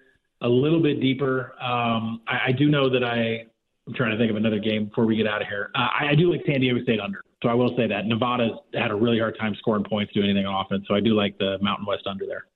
a 0.43 0.49
little 0.49 0.83
bit 0.83 1.01
deeper. 1.01 1.53
Um, 1.61 2.21
I, 2.27 2.49
I 2.49 2.53
do 2.53 2.69
know 2.69 2.89
that 2.91 3.05
I 3.05 3.47
I'm 3.87 3.95
trying 3.95 4.13
to 4.13 4.19
think 4.19 4.31
of 4.31 4.37
another 4.37 4.59
game 4.59 4.87
before 4.87 5.07
we 5.07 5.17
get 5.17 5.27
out 5.27 5.41
of 5.41 5.49
here. 5.49 5.71
Uh, 5.75 5.89
I, 6.01 6.09
I 6.11 6.15
do 6.15 6.31
like 6.31 6.43
San 6.47 6.61
Diego 6.61 6.83
State 6.83 7.01
under, 7.01 7.23
so 7.43 7.49
I 7.49 7.55
will 7.55 7.75
say 7.77 7.87
that 7.87 8.07
Nevada's 8.07 8.53
had 8.75 8.91
a 8.91 8.95
really 8.95 9.19
hard 9.19 9.39
time 9.39 9.55
scoring 9.59 9.85
points, 9.85 10.13
doing 10.13 10.29
anything 10.29 10.47
on 10.47 10.65
offense. 10.65 10.85
So 10.87 10.95
I 10.95 11.01
do 11.01 11.15
like 11.15 11.39
the 11.39 11.59
Mountain 11.63 11.87
West 11.87 12.07
under 12.07 12.27
there. 12.27 12.47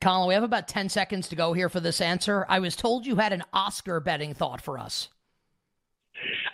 Collin, 0.00 0.28
we 0.28 0.34
have 0.34 0.42
about 0.44 0.68
10 0.68 0.90
seconds 0.90 1.28
to 1.28 1.36
go 1.36 1.54
here 1.54 1.68
for 1.68 1.80
this 1.80 2.00
answer. 2.00 2.44
I 2.48 2.60
was 2.60 2.76
told 2.76 3.06
you 3.06 3.16
had 3.16 3.32
an 3.32 3.42
Oscar 3.52 3.98
betting 3.98 4.34
thought 4.34 4.60
for 4.60 4.78
us. 4.78 5.08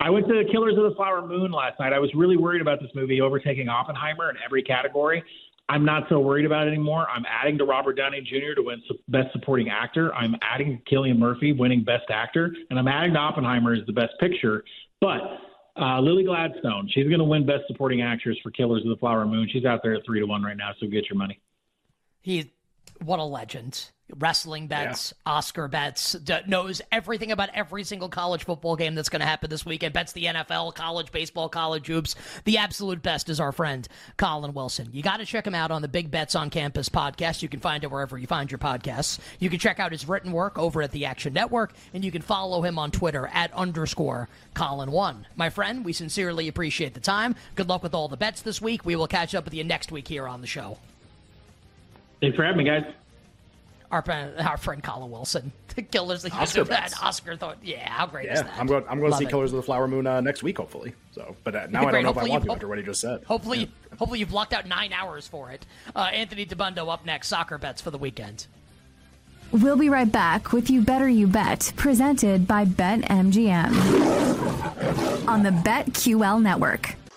I 0.01 0.11
went 0.11 0.29
to 0.29 0.45
Killers 0.51 0.77
of 0.77 0.85
the 0.85 0.95
Flower 0.97 1.27
Moon 1.27 1.53
last 1.53 1.79
night. 1.81 1.93
I 1.93 1.99
was 1.99 2.11
really 2.15 2.37
worried 2.37 2.61
about 2.61 2.81
this 2.81 2.91
movie 2.95 3.21
overtaking 3.21 3.69
Oppenheimer 3.69 4.31
in 4.31 4.37
every 4.45 4.63
category. 4.63 5.23
I'm 5.69 5.85
not 5.85 6.05
so 6.11 6.21
worried 6.21 6.45
about 6.45 6.67
it 6.67 6.71
anymore. 6.73 7.07
I'm 7.09 7.25
adding 7.27 7.57
to 7.59 7.65
Robert 7.65 7.95
Downey 7.95 8.21
Jr. 8.21 8.55
to 8.57 8.63
win 8.63 8.83
Best 9.09 9.33
Supporting 9.33 9.71
Actor. 9.71 10.15
I'm 10.15 10.37
adding 10.43 10.83
Cillian 10.91 11.19
Murphy 11.19 11.53
winning 11.53 11.83
Best 11.83 12.11
Actor, 12.11 12.55
and 12.69 12.79
I'm 12.79 12.89
adding 12.89 13.15
to 13.15 13.19
Oppenheimer 13.19 13.73
as 13.73 13.87
the 13.87 13.93
Best 13.93 14.13
Picture. 14.21 14.63
But 15.01 15.21
uh, 15.81 16.01
Lily 16.01 16.25
Gladstone, 16.25 16.89
she's 16.93 17.07
going 17.07 17.19
to 17.19 17.25
win 17.25 17.47
Best 17.47 17.63
Supporting 17.67 18.03
Actress 18.03 18.37
for 18.43 18.51
Killers 18.51 18.83
of 18.83 18.91
the 18.91 18.97
Flower 18.97 19.25
Moon. 19.25 19.49
She's 19.51 19.65
out 19.65 19.81
there 19.83 19.95
at 19.95 20.05
three 20.05 20.21
to 20.21 20.27
one 20.27 20.43
right 20.43 20.57
now, 20.57 20.73
so 20.79 20.87
get 20.87 21.09
your 21.09 21.17
money. 21.17 21.41
He, 22.21 22.53
what 23.03 23.19
a 23.19 23.25
legend 23.25 23.91
wrestling 24.19 24.67
bets, 24.67 25.15
yeah. 25.27 25.33
Oscar 25.33 25.67
bets, 25.69 26.13
d- 26.13 26.39
knows 26.47 26.83
everything 26.93 27.33
about 27.33 27.49
every 27.55 27.85
single 27.85 28.09
college 28.09 28.45
football 28.45 28.77
game 28.77 28.95
that's 28.95 29.09
going 29.09 29.21
to 29.21 29.27
happen 29.27 29.49
this 29.49 29.65
weekend, 29.65 29.95
bets 29.95 30.13
the 30.13 30.25
NFL, 30.25 30.75
college 30.75 31.11
baseball, 31.11 31.49
college 31.49 31.87
hoops. 31.87 32.15
The 32.45 32.59
absolute 32.59 33.03
best 33.03 33.29
is 33.29 33.41
our 33.41 33.53
friend, 33.53 33.89
Collin 34.17 34.53
Wilson. 34.53 34.91
You 34.93 35.03
got 35.03 35.19
to 35.19 35.27
check 35.27 35.47
him 35.47 35.55
out 35.55 35.71
on 35.71 35.83
the 35.83 35.89
Big 35.89 36.11
Bets 36.11 36.35
on 36.35 36.51
Campus 36.51 36.89
podcast. 36.89 37.43
You 37.43 37.49
can 37.49 37.61
find 37.61 37.83
it 37.83 37.91
wherever 37.91 38.19
you 38.19 38.27
find 38.27 38.51
your 38.51 38.59
podcasts. 38.59 39.19
You 39.39 39.49
can 39.49 39.59
check 39.59 39.81
out 39.81 39.93
his 39.93 40.07
written 40.07 40.33
work 40.33 40.59
over 40.59 40.83
at 40.83 40.93
the 40.93 41.07
Action 41.07 41.33
Network, 41.33 41.73
and 41.95 42.05
you 42.05 42.11
can 42.11 42.23
follow 42.23 42.63
him 42.63 42.79
on 42.79 42.91
Twitter 42.91 43.29
at 43.33 43.53
underscore 43.55 44.29
Collin 44.53 44.91
One. 44.91 45.27
My 45.35 45.51
friend, 45.51 45.85
we 45.85 45.93
sincerely 45.93 46.49
appreciate 46.49 46.95
the 46.95 47.01
time. 47.01 47.35
Good 47.55 47.69
luck 47.69 47.83
with 47.83 47.95
all 47.95 48.09
the 48.09 48.17
bets 48.17 48.43
this 48.43 48.61
week. 48.61 48.85
We 48.85 48.97
will 48.97 49.09
catch 49.09 49.35
up 49.35 49.45
with 49.45 49.55
you 49.55 49.65
next 49.65 49.91
week 49.91 50.09
here 50.09 50.29
on 50.29 50.41
the 50.41 50.47
show. 50.47 50.79
Thanks 52.21 52.37
for 52.37 52.45
having 52.45 52.59
me, 52.59 52.65
guys 52.65 52.85
our 53.95 54.03
friend, 54.03 54.35
our 54.41 54.57
friend 54.57 54.83
Collin 54.83 55.11
Wilson, 55.11 55.53
the 55.77 55.83
Killers. 55.83 56.25
Oscar 56.27 56.65
that 56.65 56.93
Oscar 57.01 57.37
thought, 57.37 57.59
yeah, 57.63 57.89
how 57.89 58.07
great 58.07 58.27
yeah, 58.27 58.33
is 58.35 58.43
that? 58.43 58.53
I'm 58.59 58.67
going. 58.67 58.85
I'm 58.89 58.99
going 58.99 59.13
to 59.13 59.19
see 59.19 59.25
it. 59.25 59.31
Killers 59.31 59.53
of 59.53 59.57
the 59.57 59.63
Flower 59.63 59.87
Moon 59.87 60.07
uh, 60.07 60.21
next 60.21 60.43
week, 60.43 60.59
hopefully. 60.59 60.95
So, 61.13 61.37
but 61.45 61.55
uh, 61.55 61.69
now 61.71 61.87
I 61.87 61.93
don't 61.93 62.03
know 62.03 62.11
if 62.11 62.19
I 62.19 62.29
want 62.29 62.45
to 62.45 62.53
after 62.53 62.67
what 62.67 62.79
he 62.79 62.85
just 62.85 63.01
said. 63.01 63.23
Hopefully, 63.25 63.61
yeah. 63.61 63.67
hopefully 63.99 64.19
you've 64.19 64.31
blocked 64.31 64.53
out 64.53 64.67
nine 64.67 64.93
hours 64.93 65.29
for 65.29 65.53
it. 65.53 65.65
Uh, 65.95 66.11
Anthony 66.13 66.45
Dabbundo 66.45 66.93
up 66.93 67.07
next. 67.07 67.29
Soccer 67.29 67.57
bets 67.57 67.81
for 67.81 67.93
the 67.93 67.99
weekend. 67.99 68.49
We'll 69.53 69.77
be 69.77 69.89
right 69.89 70.11
back 70.11 70.53
with 70.53 70.69
You 70.69 70.81
Better 70.83 71.09
You 71.09 71.29
Bet, 71.29 71.73
presented 71.77 72.49
by 72.49 72.65
BetMGM 72.65 73.69
on 75.29 75.45
the 75.45 75.51
BetQL 75.51 76.43
network. 76.43 76.97